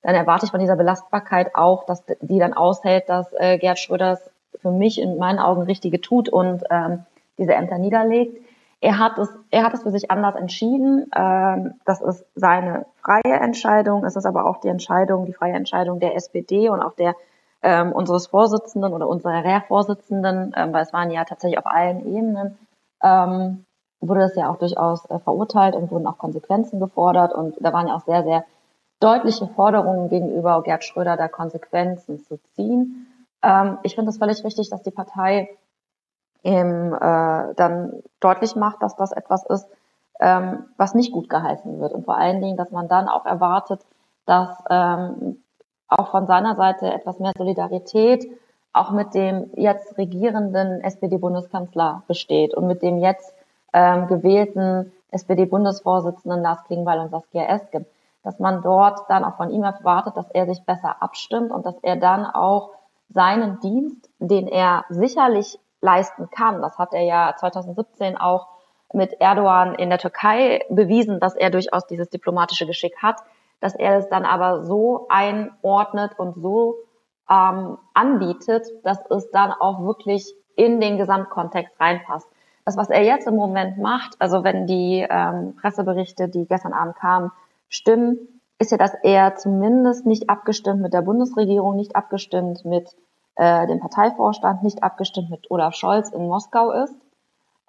[0.02, 4.30] dann erwarte ich von dieser Belastbarkeit auch, dass die dann aushält, dass äh, Gerd Schröders
[4.62, 7.06] für mich in meinen Augen Richtige tut und ähm,
[7.38, 8.38] diese Ämter niederlegt.
[8.82, 11.12] Er hat es, er hat es für sich anders entschieden.
[11.16, 14.06] Ähm, das ist seine freie Entscheidung.
[14.06, 17.16] Es ist aber auch die Entscheidung, die freie Entscheidung der SPD und auch der
[17.62, 22.58] ähm, unseres Vorsitzenden oder unserer Vorsitzenden, ähm, weil es waren ja tatsächlich auf allen Ebenen,
[23.04, 23.66] ähm,
[24.00, 27.88] wurde das ja auch durchaus äh, verurteilt und wurden auch Konsequenzen gefordert und da waren
[27.88, 28.46] ja auch sehr, sehr
[29.00, 33.08] deutliche Forderungen gegenüber Gerd Schröder, da Konsequenzen zu ziehen.
[33.44, 35.50] Ähm, ich finde es völlig richtig, dass die Partei
[36.44, 39.68] eben äh, dann deutlich macht, dass das etwas ist,
[40.22, 43.86] ähm, was nicht gut geheißen wird und vor allen Dingen, dass man dann auch erwartet,
[44.26, 45.44] dass ähm,
[45.90, 48.28] auch von seiner Seite etwas mehr Solidarität
[48.72, 53.34] auch mit dem jetzt regierenden SPD-Bundeskanzler besteht und mit dem jetzt
[53.74, 57.86] ähm, gewählten SPD-Bundesvorsitzenden Lars Klingbeil und Saskia Esken,
[58.24, 61.76] dass man dort dann auch von ihm erwartet, dass er sich besser abstimmt und dass
[61.82, 62.72] er dann auch
[63.10, 68.48] seinen Dienst, den er sicherlich leisten kann, das hat er ja 2017 auch
[68.94, 73.18] mit Erdogan in der Türkei bewiesen, dass er durchaus dieses diplomatische Geschick hat,
[73.60, 76.76] dass er es dann aber so einordnet und so
[77.30, 82.28] ähm, anbietet, dass es dann auch wirklich in den Gesamtkontext reinpasst.
[82.66, 86.96] Das, was er jetzt im Moment macht, also wenn die ähm, Presseberichte, die gestern Abend
[86.96, 87.32] kamen,
[87.68, 88.18] stimmen,
[88.60, 92.96] ist ja, dass er zumindest nicht abgestimmt mit der Bundesregierung, nicht abgestimmt mit
[93.36, 96.94] äh, dem Parteivorstand, nicht abgestimmt mit Olaf Scholz in Moskau ist.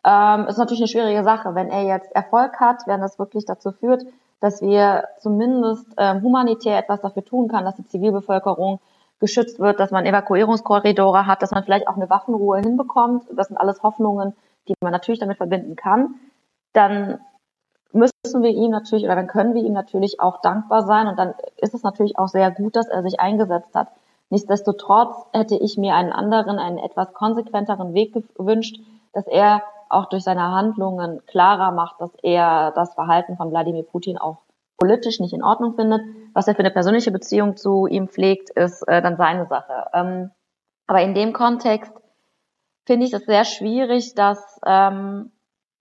[0.05, 1.55] Ähm, ist natürlich eine schwierige Sache.
[1.55, 4.05] Wenn er jetzt Erfolg hat, wenn das wirklich dazu führt,
[4.41, 8.81] dass wir zumindest ähm, humanitär etwas dafür tun kann, dass die Zivilbevölkerung
[9.21, 13.25] geschützt wird, dass man Evakuierungskorridore hat, dass man vielleicht auch eine Waffenruhe hinbekommt.
[13.37, 14.35] Das sind alles Hoffnungen,
[14.67, 16.15] die man natürlich damit verbinden kann.
[16.73, 17.21] Dann
[17.93, 21.35] müssen wir ihm natürlich oder dann können wir ihm natürlich auch dankbar sein und dann
[21.57, 23.89] ist es natürlich auch sehr gut, dass er sich eingesetzt hat.
[24.31, 28.81] Nichtsdestotrotz hätte ich mir einen anderen, einen etwas konsequenteren Weg gewünscht,
[29.13, 34.19] dass er auch durch seine Handlungen klarer macht, dass er das Verhalten von Wladimir Putin
[34.19, 34.39] auch
[34.79, 36.01] politisch nicht in Ordnung findet.
[36.33, 39.87] Was er für eine persönliche Beziehung zu ihm pflegt, ist äh, dann seine Sache.
[39.93, 40.31] Ähm,
[40.87, 41.93] aber in dem Kontext
[42.87, 45.33] finde ich es sehr schwierig, dass ähm,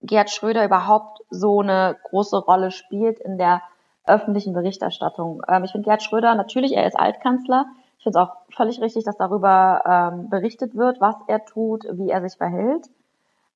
[0.01, 3.61] Gerd Schröder überhaupt so eine große Rolle spielt in der
[4.05, 5.41] öffentlichen Berichterstattung.
[5.47, 7.65] Ähm, ich finde Gerd Schröder, natürlich, er ist Altkanzler.
[7.97, 12.09] Ich finde es auch völlig richtig, dass darüber ähm, berichtet wird, was er tut, wie
[12.09, 12.89] er sich verhält.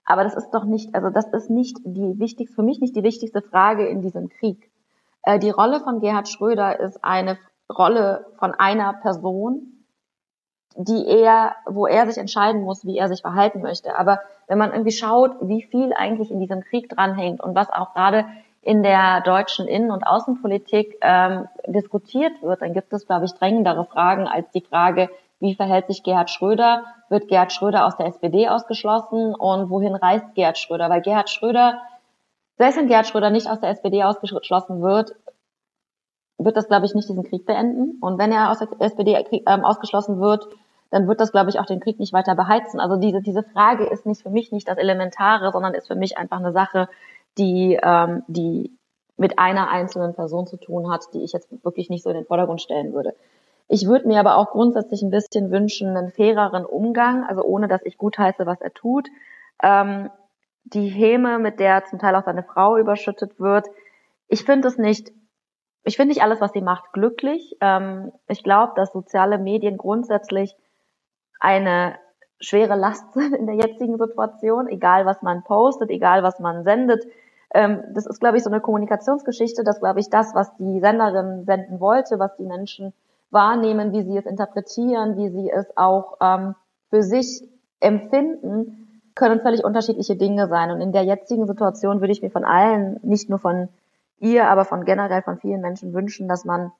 [0.05, 3.03] Aber das ist doch nicht, also das ist nicht die wichtigste, für mich nicht die
[3.03, 4.69] wichtigste Frage in diesem Krieg.
[5.23, 7.37] Äh, die Rolle von Gerhard Schröder ist eine
[7.69, 9.85] Rolle von einer Person,
[10.75, 13.97] die er, wo er sich entscheiden muss, wie er sich verhalten möchte.
[13.97, 17.93] Aber wenn man irgendwie schaut, wie viel eigentlich in diesem Krieg dranhängt und was auch
[17.93, 18.25] gerade
[18.61, 23.85] in der deutschen Innen- und Außenpolitik ähm, diskutiert wird, dann gibt es, glaube ich, drängendere
[23.85, 25.09] Fragen als die Frage,
[25.43, 26.85] wie verhält sich Gerhard Schröder?
[27.09, 29.35] Wird Gerhard Schröder aus der SPD ausgeschlossen?
[29.35, 30.89] Und wohin reist Gerhard Schröder?
[30.89, 31.81] Weil Gerhard Schröder,
[32.57, 35.15] selbst wenn Gerhard Schröder nicht aus der SPD ausgeschlossen wird,
[36.37, 37.97] wird das, glaube ich, nicht diesen Krieg beenden.
[37.99, 39.15] Und wenn er aus der SPD
[39.45, 40.47] ähm, ausgeschlossen wird,
[40.91, 42.79] dann wird das, glaube ich, auch den Krieg nicht weiter beheizen.
[42.79, 46.17] Also diese, diese Frage ist nicht für mich nicht das Elementare, sondern ist für mich
[46.17, 46.87] einfach eine Sache,
[47.37, 48.71] die, ähm, die
[49.17, 52.25] mit einer einzelnen Person zu tun hat, die ich jetzt wirklich nicht so in den
[52.25, 53.13] Vordergrund stellen würde.
[53.67, 57.81] Ich würde mir aber auch grundsätzlich ein bisschen wünschen, einen faireren Umgang, also ohne dass
[57.83, 59.07] ich gutheiße, was er tut.
[59.61, 60.09] Ähm,
[60.65, 63.67] die Häme, mit der zum Teil auch seine Frau überschüttet wird.
[64.27, 65.11] Ich finde es nicht,
[65.83, 67.57] ich finde nicht alles, was sie macht, glücklich.
[67.61, 70.55] Ähm, ich glaube, dass soziale Medien grundsätzlich
[71.39, 71.95] eine
[72.39, 77.05] schwere Last sind in der jetzigen Situation, egal was man postet, egal was man sendet.
[77.53, 81.45] Ähm, das ist, glaube ich, so eine Kommunikationsgeschichte, dass, glaube ich, das, was die Senderin
[81.45, 82.93] senden wollte, was die Menschen
[83.33, 86.55] wahrnehmen, wie sie es interpretieren, wie sie es auch ähm,
[86.89, 87.47] für sich
[87.79, 90.71] empfinden, können völlig unterschiedliche Dinge sein.
[90.71, 93.69] Und in der jetzigen Situation würde ich mir von allen, nicht nur von
[94.19, 96.71] ihr, aber von generell von vielen Menschen wünschen, dass man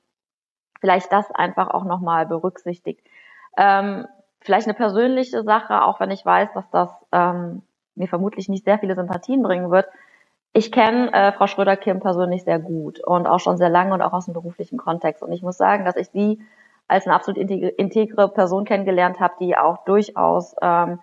[0.80, 3.02] vielleicht das einfach auch nochmal berücksichtigt.
[3.58, 4.08] Ähm,
[4.42, 7.62] vielleicht eine persönliche Sache, auch wenn ich weiß, dass das ähm,
[7.96, 9.88] mir vermutlich nicht sehr viele Sympathien bringen wird.
[10.56, 14.14] Ich kenne äh, Frau Schröder-Kim persönlich sehr gut und auch schon sehr lange und auch
[14.14, 15.24] aus dem beruflichen Kontext.
[15.24, 16.40] Und ich muss sagen, dass ich sie
[16.88, 21.00] als eine absolut integre Person kennengelernt habe, die auch durchaus ähm,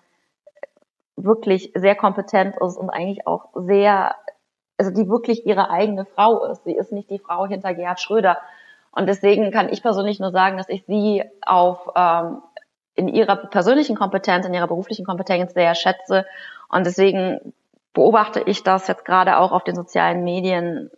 [1.17, 4.15] wirklich sehr kompetent ist und eigentlich auch sehr,
[4.77, 6.63] also die wirklich ihre eigene Frau ist.
[6.63, 8.37] Sie ist nicht die Frau hinter Gerhard Schröder.
[8.91, 12.41] Und deswegen kann ich persönlich nur sagen, dass ich sie auf ähm,
[12.95, 16.25] in ihrer persönlichen Kompetenz, in ihrer beruflichen Kompetenz sehr schätze.
[16.69, 17.53] Und deswegen
[17.93, 20.89] beobachte ich das jetzt gerade auch auf den sozialen Medien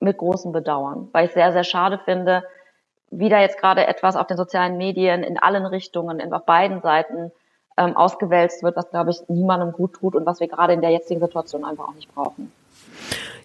[0.00, 2.44] mit großem Bedauern, weil ich sehr, sehr schade finde,
[3.10, 7.32] wie da jetzt gerade etwas auf den sozialen Medien in allen Richtungen, auf beiden Seiten
[7.76, 10.90] ähm, ausgewälzt wird, was, glaube ich, niemandem gut tut und was wir gerade in der
[10.90, 12.52] jetzigen Situation einfach auch nicht brauchen.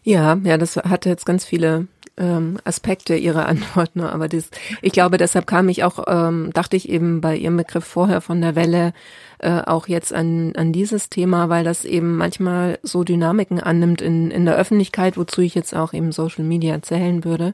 [0.04, 1.88] Ja, ja, das hatte jetzt ganz viele
[2.22, 4.50] ähm, Aspekte ihrer Antwort nur, aber das,
[4.82, 8.40] ich glaube, deshalb kam ich auch, ähm, dachte ich eben bei ihrem Begriff vorher von
[8.42, 8.94] der Welle
[9.40, 14.32] äh, auch jetzt an, an dieses Thema, weil das eben manchmal so Dynamiken annimmt in,
[14.32, 17.54] in der Öffentlichkeit, wozu ich jetzt auch eben Social Media zählen würde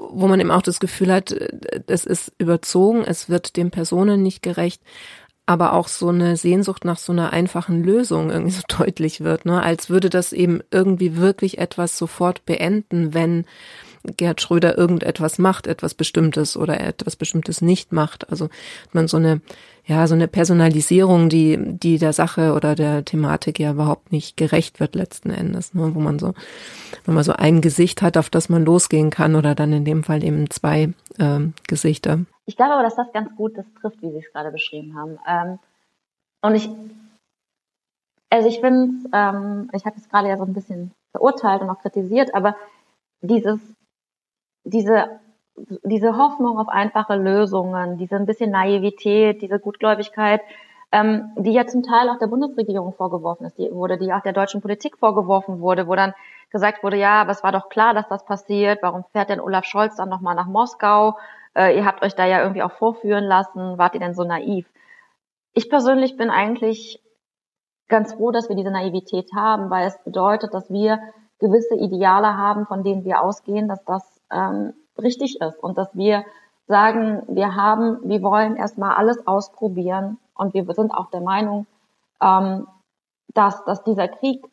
[0.00, 1.34] wo man eben auch das Gefühl hat,
[1.88, 4.80] es ist überzogen, es wird den Personen nicht gerecht,
[5.48, 9.62] aber auch so eine Sehnsucht nach so einer einfachen Lösung irgendwie so deutlich wird, ne?
[9.62, 13.46] als würde das eben irgendwie wirklich etwas sofort beenden, wenn
[14.04, 18.30] Gerhard Schröder irgendetwas macht, etwas Bestimmtes oder etwas Bestimmtes nicht macht.
[18.30, 18.48] Also
[18.92, 19.40] man so eine,
[19.84, 24.80] ja, so eine Personalisierung, die, die der Sache oder der Thematik ja überhaupt nicht gerecht
[24.80, 25.94] wird letzten Endes, ne?
[25.94, 26.34] wo man so,
[27.04, 30.04] wenn man so ein Gesicht hat, auf das man losgehen kann oder dann in dem
[30.04, 32.20] Fall eben zwei ähm, Gesichter.
[32.46, 35.18] Ich glaube aber, dass das ganz gut das trifft, wie Sie es gerade beschrieben haben.
[35.28, 35.58] Ähm,
[36.42, 36.68] und ich,
[38.30, 41.80] also ich finde, ähm, ich habe es gerade ja so ein bisschen verurteilt und auch
[41.80, 42.56] kritisiert, aber
[43.20, 43.58] dieses,
[44.68, 45.20] diese,
[45.82, 50.40] diese Hoffnung auf einfache Lösungen, diese ein bisschen Naivität, diese Gutgläubigkeit,
[50.92, 54.32] ähm, die ja zum Teil auch der Bundesregierung vorgeworfen ist, die wurde, die auch der
[54.32, 56.14] deutschen Politik vorgeworfen wurde, wo dann
[56.50, 58.78] gesagt wurde, ja, aber es war doch klar, dass das passiert.
[58.82, 61.18] Warum fährt denn Olaf Scholz dann nochmal nach Moskau?
[61.54, 63.76] Äh, ihr habt euch da ja irgendwie auch vorführen lassen.
[63.76, 64.66] Wart ihr denn so naiv?
[65.52, 67.02] Ich persönlich bin eigentlich
[67.88, 71.00] ganz froh, dass wir diese Naivität haben, weil es bedeutet, dass wir
[71.38, 76.24] gewisse Ideale haben, von denen wir ausgehen, dass das ähm, richtig ist und dass wir
[76.66, 81.66] sagen, wir haben, wir wollen erstmal alles ausprobieren und wir sind auch der Meinung,
[82.22, 82.66] ähm,
[83.34, 84.44] dass, dass dieser Krieg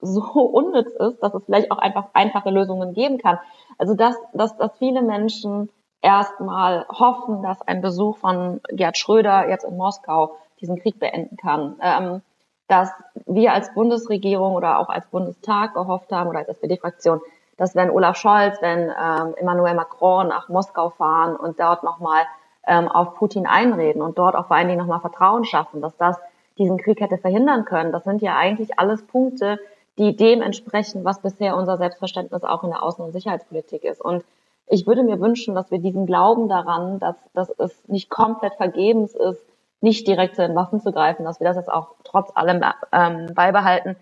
[0.00, 3.38] so unnütz ist, dass es vielleicht auch einfach einfache Lösungen geben kann.
[3.78, 9.64] Also dass, dass, dass viele Menschen erstmal hoffen, dass ein Besuch von Gerd Schröder jetzt
[9.64, 11.76] in Moskau diesen Krieg beenden kann.
[11.80, 12.22] Ähm,
[12.68, 12.90] dass
[13.24, 17.20] wir als Bundesregierung oder auch als Bundestag gehofft haben oder als SPD-Fraktion,
[17.58, 22.22] dass wenn Olaf Scholz, wenn ähm, Emmanuel Macron nach Moskau fahren und dort nochmal
[22.66, 26.16] ähm, auf Putin einreden und dort auch vor allen Dingen nochmal Vertrauen schaffen, dass das
[26.56, 27.92] diesen Krieg hätte verhindern können.
[27.92, 29.58] Das sind ja eigentlich alles Punkte,
[29.98, 34.00] die dem entsprechen, was bisher unser Selbstverständnis auch in der Außen- und Sicherheitspolitik ist.
[34.00, 34.24] Und
[34.68, 39.14] ich würde mir wünschen, dass wir diesen Glauben daran, dass, dass es nicht komplett vergebens
[39.14, 39.42] ist,
[39.80, 43.34] nicht direkt zu den Waffen zu greifen, dass wir das jetzt auch trotz allem ähm,
[43.34, 43.96] beibehalten.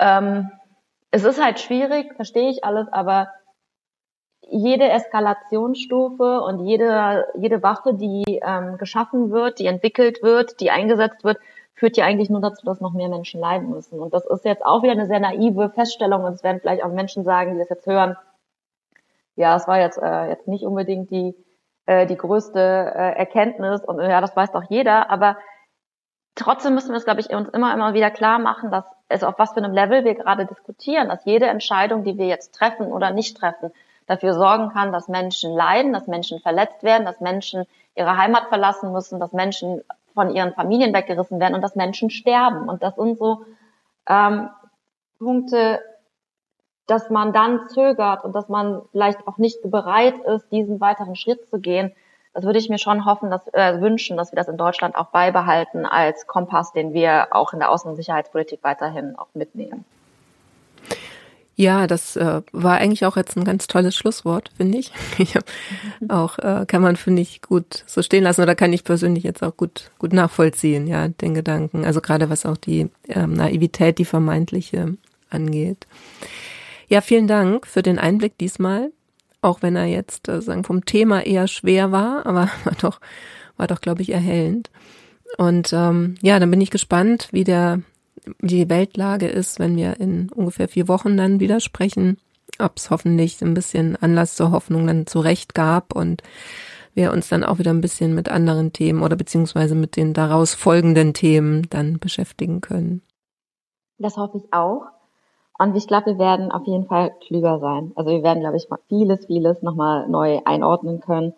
[0.00, 0.50] Ähm,
[1.12, 3.28] es ist halt schwierig, verstehe ich alles, aber
[4.40, 11.22] jede Eskalationsstufe und jede, jede Waffe, die ähm, geschaffen wird, die entwickelt wird, die eingesetzt
[11.22, 11.38] wird,
[11.74, 14.00] führt ja eigentlich nur dazu, dass noch mehr Menschen leiden müssen.
[14.00, 16.24] Und das ist jetzt auch wieder eine sehr naive Feststellung.
[16.24, 18.16] Und es werden vielleicht auch Menschen sagen, die das jetzt hören,
[19.36, 21.34] ja, es war jetzt, äh, jetzt nicht unbedingt die,
[21.86, 23.82] äh, die größte äh, Erkenntnis.
[23.84, 25.36] Und ja, das weiß doch jeder, aber
[26.34, 29.38] trotzdem müssen wir es, glaube ich, uns immer, immer wieder klar machen, dass es auf
[29.38, 33.10] was für einem Level wir gerade diskutieren, dass jede Entscheidung, die wir jetzt treffen oder
[33.10, 33.70] nicht treffen,
[34.06, 38.92] dafür sorgen kann, dass Menschen leiden, dass Menschen verletzt werden, dass Menschen ihre Heimat verlassen
[38.92, 39.82] müssen, dass Menschen
[40.14, 42.68] von ihren Familien weggerissen werden und dass Menschen sterben.
[42.68, 43.44] Und das sind so
[44.08, 44.50] ähm,
[45.18, 45.80] Punkte,
[46.86, 51.48] dass man dann zögert und dass man vielleicht auch nicht bereit ist, diesen weiteren Schritt
[51.48, 51.92] zu gehen.
[52.34, 55.08] Das würde ich mir schon hoffen, dass, äh, wünschen, dass wir das in Deutschland auch
[55.08, 59.84] beibehalten als Kompass, den wir auch in der Außen- und Sicherheitspolitik weiterhin auch mitnehmen.
[61.54, 64.90] Ja, das äh, war eigentlich auch jetzt ein ganz tolles Schlusswort, finde ich.
[66.08, 69.42] auch äh, kann man finde ich gut so stehen lassen oder kann ich persönlich jetzt
[69.42, 71.84] auch gut gut nachvollziehen, ja, den Gedanken.
[71.84, 74.96] Also gerade was auch die ähm, Naivität, die vermeintliche
[75.28, 75.86] angeht.
[76.88, 78.90] Ja, vielen Dank für den Einblick diesmal,
[79.42, 83.00] auch wenn er jetzt äh, sagen vom Thema eher schwer war, aber war doch
[83.56, 84.70] war doch glaube ich erhellend.
[85.38, 87.82] Und ähm, ja, dann bin ich gespannt, wie der
[88.40, 92.18] die Weltlage ist, wenn wir in ungefähr vier Wochen dann wieder sprechen,
[92.58, 96.22] ob es hoffentlich ein bisschen Anlass zur Hoffnung dann zurecht gab und
[96.94, 100.54] wir uns dann auch wieder ein bisschen mit anderen Themen oder beziehungsweise mit den daraus
[100.54, 103.02] folgenden Themen dann beschäftigen können.
[103.98, 104.82] Das hoffe ich auch.
[105.58, 107.92] Und ich glaube, wir werden auf jeden Fall klüger sein.
[107.94, 111.34] Also wir werden, glaube ich, vieles, vieles nochmal neu einordnen können.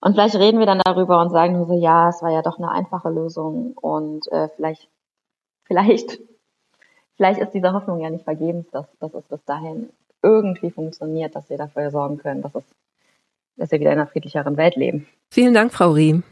[0.00, 2.58] Und vielleicht reden wir dann darüber und sagen nur so, ja, es war ja doch
[2.58, 4.88] eine einfache Lösung und äh, vielleicht
[5.70, 6.18] vielleicht,
[7.16, 9.88] vielleicht ist diese Hoffnung ja nicht vergebens, dass, dass es bis dahin
[10.22, 12.64] irgendwie funktioniert, dass wir dafür sorgen können, dass es,
[13.56, 15.06] dass wir wieder in einer friedlicheren Welt leben.
[15.30, 16.24] Vielen Dank, Frau Riem.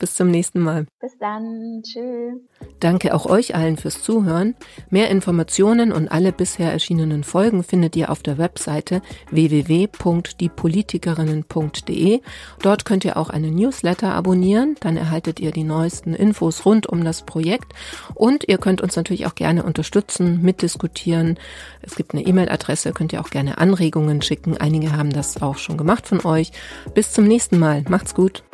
[0.00, 0.86] Bis zum nächsten Mal.
[0.98, 1.82] Bis dann.
[1.82, 2.40] Tschüss.
[2.80, 4.54] Danke auch euch allen fürs Zuhören.
[4.88, 12.20] Mehr Informationen und alle bisher erschienenen Folgen findet ihr auf der Webseite www.diepolitikerinnen.de.
[12.62, 14.76] Dort könnt ihr auch einen Newsletter abonnieren.
[14.80, 17.74] Dann erhaltet ihr die neuesten Infos rund um das Projekt.
[18.14, 21.38] Und ihr könnt uns natürlich auch gerne unterstützen, mitdiskutieren.
[21.82, 24.56] Es gibt eine E-Mail-Adresse, könnt ihr auch gerne Anregungen schicken.
[24.56, 26.52] Einige haben das auch schon gemacht von euch.
[26.94, 27.84] Bis zum nächsten Mal.
[27.86, 28.44] Macht's gut.